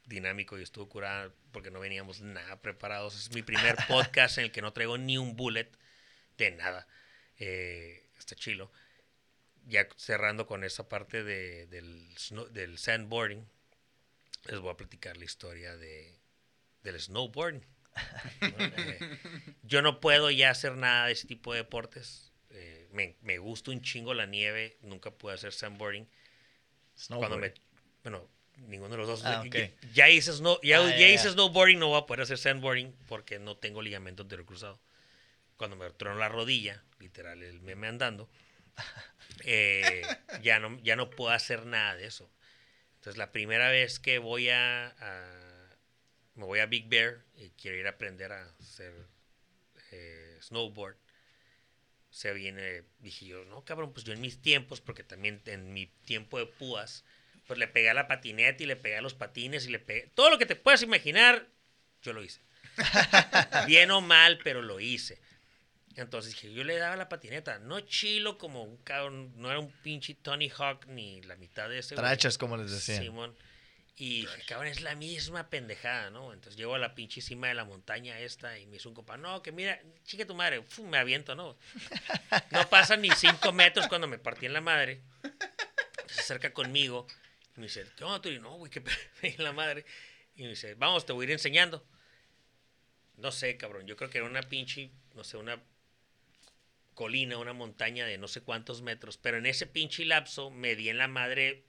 [0.06, 3.14] dinámico y estuvo curada porque no veníamos nada preparados.
[3.14, 5.68] Es mi primer podcast en el que no traigo ni un bullet
[6.38, 6.86] de nada.
[7.38, 8.72] Eh, está chilo.
[9.66, 12.14] Ya cerrando con esa parte de- del,
[12.52, 13.46] del sandboarding,
[14.46, 16.18] les voy a platicar la historia de,
[16.82, 17.62] del snowboarding.
[19.62, 22.32] Yo no puedo ya hacer nada de ese tipo de deportes.
[22.50, 24.76] Eh, me, me gusta un chingo la nieve.
[24.82, 26.08] Nunca pude hacer sandboarding.
[27.18, 27.54] Cuando me,
[28.02, 28.28] bueno,
[28.66, 29.22] ninguno de los dos.
[29.24, 29.54] Ah, ya- ok.
[29.54, 32.38] ya, ya hice, snow, ya, Ah, ya ya, hice snowboarding, no voy a poder hacer
[32.38, 34.80] sandboarding porque no tengo ligamento anterior cruzado.
[35.56, 38.28] Cuando me tronó la rodilla, literal, el meme andando,
[39.44, 40.02] eh,
[40.42, 42.30] ya, no, ya no puedo hacer nada de eso.
[42.96, 45.47] Entonces, la primera vez que voy a, a-
[46.38, 48.94] me voy a Big Bear y quiero ir a aprender a hacer
[49.90, 50.96] eh, snowboard,
[52.10, 55.86] se viene, dije yo, no, cabrón, pues yo en mis tiempos, porque también en mi
[55.86, 57.04] tiempo de púas,
[57.46, 60.10] pues le pegué a la patineta y le pegué a los patines y le pegué,
[60.14, 61.48] todo lo que te puedas imaginar,
[62.02, 62.40] yo lo hice.
[63.66, 65.20] Bien o mal, pero lo hice.
[65.96, 69.72] Entonces dije, yo le daba la patineta, no chilo como un cabrón, no era un
[69.82, 71.96] pinche Tony Hawk ni la mitad de ese.
[71.96, 73.02] Trachas, como les decían.
[73.02, 73.36] Simón.
[74.00, 76.32] Y dije, cabrón, es la misma pendejada, ¿no?
[76.32, 79.16] Entonces llego a la pinche cima de la montaña esta y me dice un compa,
[79.16, 81.58] no, que mira, chique tu madre, Fu, me aviento, ¿no?
[82.52, 85.00] No pasan ni cinco metros cuando me partí en la madre.
[86.06, 87.08] Se acerca conmigo
[87.56, 88.28] y me dice, ¿qué onda tú?
[88.28, 88.84] Y no, güey, que
[89.22, 89.84] en la madre.
[90.36, 91.84] Y me dice, vamos, te voy a ir enseñando.
[93.16, 95.60] No sé, cabrón, yo creo que era una pinche, no sé, una
[96.94, 100.88] colina, una montaña de no sé cuántos metros, pero en ese pinche lapso me di
[100.88, 101.64] en la madre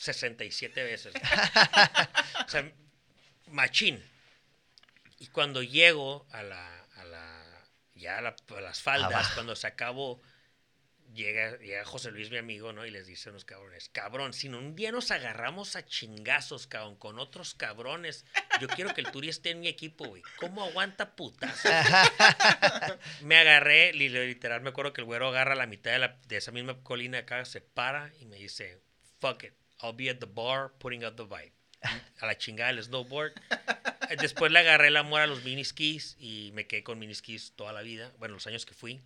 [0.00, 1.14] 67 veces.
[2.46, 2.70] o sea,
[3.48, 4.02] machín.
[5.18, 6.86] Y cuando llego a la,
[7.94, 9.34] ya la- las faldas, Abajo.
[9.34, 10.22] cuando se acabó,
[11.12, 12.86] llega, llega José Luis, mi amigo, ¿no?
[12.86, 16.96] Y les dice a unos cabrones, cabrón, si un día nos agarramos a chingazos, cabrón,
[16.96, 18.24] con otros cabrones,
[18.60, 20.22] yo quiero que el Turi esté en mi equipo, güey.
[20.38, 21.68] ¿Cómo aguanta putazo?
[23.22, 26.36] me agarré, li- literal, me acuerdo que el güero agarra la mitad de, la- de
[26.38, 28.80] esa misma colina acá, se para y me dice,
[29.20, 31.52] fuck it, I'll be at the bar putting out the vibe.
[32.20, 33.32] A la chingada el snowboard.
[34.20, 37.80] Después le agarré el amor a los miniskis y me quedé con miniskis toda la
[37.82, 39.00] vida, bueno, los años que fui.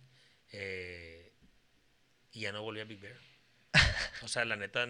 [0.51, 1.31] eh,
[2.31, 3.15] y ya no volví a Big Bear.
[4.23, 4.87] O sea, la neta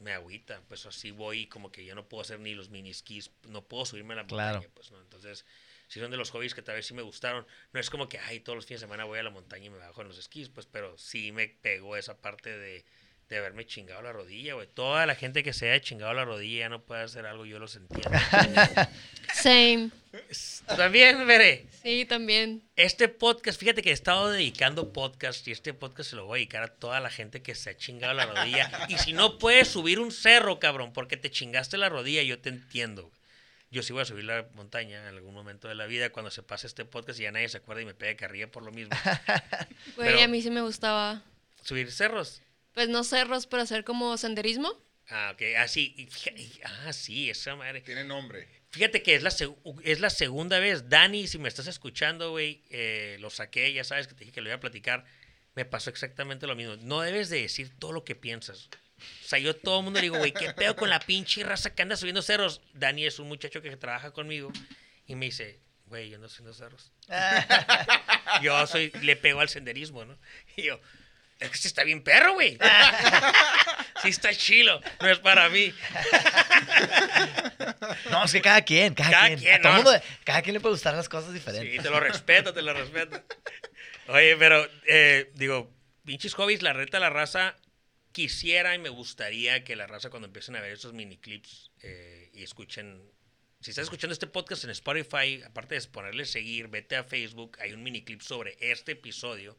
[0.00, 3.62] me agüita, pues así voy como que ya no puedo hacer ni los miniskis, no
[3.62, 4.54] puedo subirme a la Claro.
[4.58, 5.00] montaña, pues no.
[5.00, 5.44] Entonces,
[5.86, 8.18] si son de los hobbies que tal vez sí me gustaron, no es como que,
[8.18, 10.18] ay, todos los fines de semana voy a la montaña y me bajo en los
[10.18, 12.84] esquís, pues, pero sí me pegó esa parte de,
[13.34, 14.66] de haberme chingado la rodilla, güey.
[14.72, 17.76] Toda la gente que se haya chingado la rodilla no puede hacer algo, yo los
[17.76, 18.10] entiendo.
[19.34, 19.90] Same.
[20.66, 21.66] También, veré.
[21.82, 22.62] Sí, también.
[22.76, 26.38] Este podcast, fíjate que he estado dedicando podcast y este podcast se lo voy a
[26.40, 28.70] dedicar a toda la gente que se ha chingado la rodilla.
[28.88, 32.50] Y si no puedes subir un cerro, cabrón, porque te chingaste la rodilla, yo te
[32.50, 33.02] entiendo.
[33.04, 33.14] güey.
[33.70, 36.42] Yo sí voy a subir la montaña en algún momento de la vida cuando se
[36.42, 38.94] pase este podcast y ya nadie se acuerda y me pegue carrilla por lo mismo.
[39.96, 41.22] Güey, Pero- a mí sí me gustaba.
[41.62, 42.42] Subir cerros.
[42.74, 44.72] Pues no cerros, pero hacer como senderismo.
[45.08, 45.42] Ah, ok.
[45.58, 45.94] Así.
[45.96, 47.80] y- ah, sí, esa madre.
[47.82, 48.48] Tiene nombre.
[48.70, 49.30] Fíjate que es la,
[49.84, 50.88] es la segunda vez.
[50.88, 54.40] Dani, si me estás escuchando, güey, eh, lo saqué, ya sabes que te dije que
[54.40, 55.04] lo iba a platicar.
[55.54, 56.76] Me pasó exactamente lo mismo.
[56.76, 58.70] No debes de decir todo lo que piensas.
[59.24, 61.74] O sea, yo todo el mundo le digo, güey, ¿qué pedo con la pinche raza
[61.74, 62.62] que anda subiendo cerros?
[62.72, 64.50] Dani es un muchacho que trabaja conmigo
[65.06, 66.92] y me dice, güey, yo ando subiendo cerros.
[68.42, 70.16] yo soy, le pego al senderismo, ¿no?
[70.56, 70.80] Y yo,
[71.42, 72.58] es que sí está bien perro, güey.
[74.02, 75.72] sí está chilo, no es para mí.
[78.10, 79.38] No, es que cada quien, cada, Cada quien.
[79.40, 79.82] quien, a todo no.
[79.82, 81.70] mundo, cada quien le puede gustar las cosas diferentes.
[81.72, 83.22] Sí, te lo respeto, te lo respeto.
[84.08, 85.70] Oye, pero eh, digo,
[86.04, 87.56] pinches hobbies, la reta, la raza,
[88.12, 92.30] quisiera y me gustaría que la raza cuando empiecen a ver esos mini clips eh,
[92.34, 93.02] y escuchen,
[93.60, 97.72] si estás escuchando este podcast en Spotify, aparte de ponerle seguir, vete a Facebook, hay
[97.72, 99.56] un mini clip sobre este episodio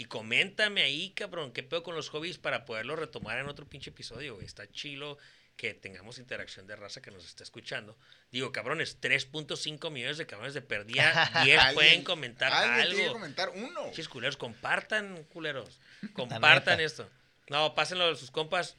[0.00, 3.90] y coméntame ahí, cabrón, qué pedo con los hobbies para poderlo retomar en otro pinche
[3.90, 4.46] episodio, güey.
[4.46, 5.18] Está chilo
[5.56, 7.98] que tengamos interacción de raza que nos está escuchando.
[8.32, 12.92] Digo, cabrones, 3.5 millones de cabrones de perdida, 10 Alguien- pueden comentar alguien algo.
[12.94, 13.84] tiene que comentar uno.
[13.84, 15.78] Pinches culeros, compartan, culeros.
[16.14, 17.10] Compartan esto.
[17.50, 18.76] No, pásenlo a sus compas.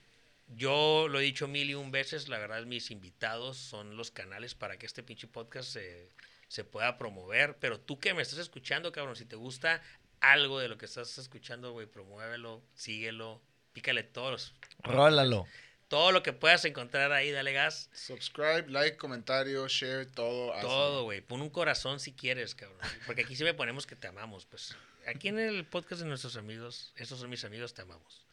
[0.48, 4.56] Yo lo he dicho mil y un veces, la verdad, mis invitados son los canales
[4.56, 6.10] para que este pinche podcast se,
[6.48, 7.58] se pueda promover.
[7.60, 9.82] Pero tú que me estás escuchando, cabrón, si te gusta
[10.22, 13.42] algo de lo que estás escuchando, güey, promuévelo, síguelo,
[13.74, 14.54] pícale todos.
[14.84, 15.48] Rólalo.
[15.88, 17.90] Todo lo que puedas encontrar ahí, dale gas.
[17.94, 20.54] Subscribe, like, comentario, share, todo.
[20.62, 21.20] Todo, güey.
[21.20, 22.80] Pon un corazón si quieres, cabrón.
[23.06, 24.74] Porque aquí sí me ponemos que te amamos, pues.
[25.06, 28.26] Aquí en el podcast de nuestros amigos, esos son mis amigos, te amamos.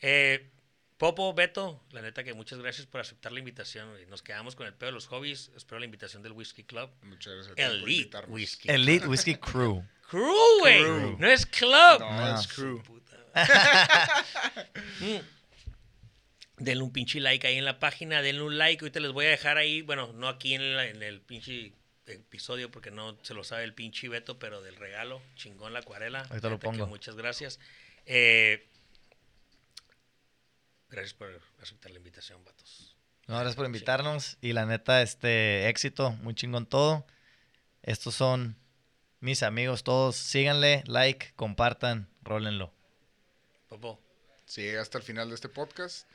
[0.00, 0.50] Eh,
[0.96, 3.90] Popo, Beto, la neta que muchas gracias por aceptar la invitación.
[3.90, 4.06] güey.
[4.06, 5.52] Nos quedamos con el pedo de los hobbies.
[5.54, 6.90] Espero la invitación del Whisky Club.
[7.02, 8.30] Muchas gracias a ti por Elite invitarnos.
[8.30, 8.70] Whisky.
[8.70, 9.84] Elite Whiskey Crew.
[10.10, 11.16] Crew, güey.
[11.18, 12.00] No es club.
[12.00, 12.38] No, No.
[12.40, 12.82] es crew.
[12.82, 13.16] Puta.
[15.00, 15.18] Mm.
[16.58, 18.82] Denle un pinche like ahí en la página, denle un like.
[18.82, 21.72] Ahorita les voy a dejar ahí, bueno, no aquí en, la- en el pinche
[22.06, 26.20] episodio porque no se lo sabe el pinche Beto, pero del regalo, chingón la acuarela.
[26.30, 26.86] Ahorita lo Neta que pongo.
[26.86, 27.58] Muchas gracias.
[28.06, 28.66] Eh,
[30.88, 32.96] gracias por aceptar la invitación, vatos.
[33.26, 34.38] No, gracias por invitarnos.
[34.40, 37.06] Y la neta, este éxito, muy chingón todo.
[37.82, 38.56] Estos son
[39.20, 40.16] mis amigos todos.
[40.16, 42.72] Síganle, like, compartan, rólenlo.
[43.68, 44.00] Popo,
[44.46, 46.08] Si llega hasta el final de este podcast,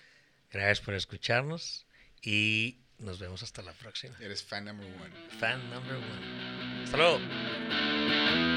[0.52, 1.86] gracias por escucharnos
[2.22, 4.16] y nos vemos hasta la próxima.
[4.22, 5.14] eres fan number one.
[5.40, 6.84] Fan number one.
[6.84, 8.51] Hasta luego.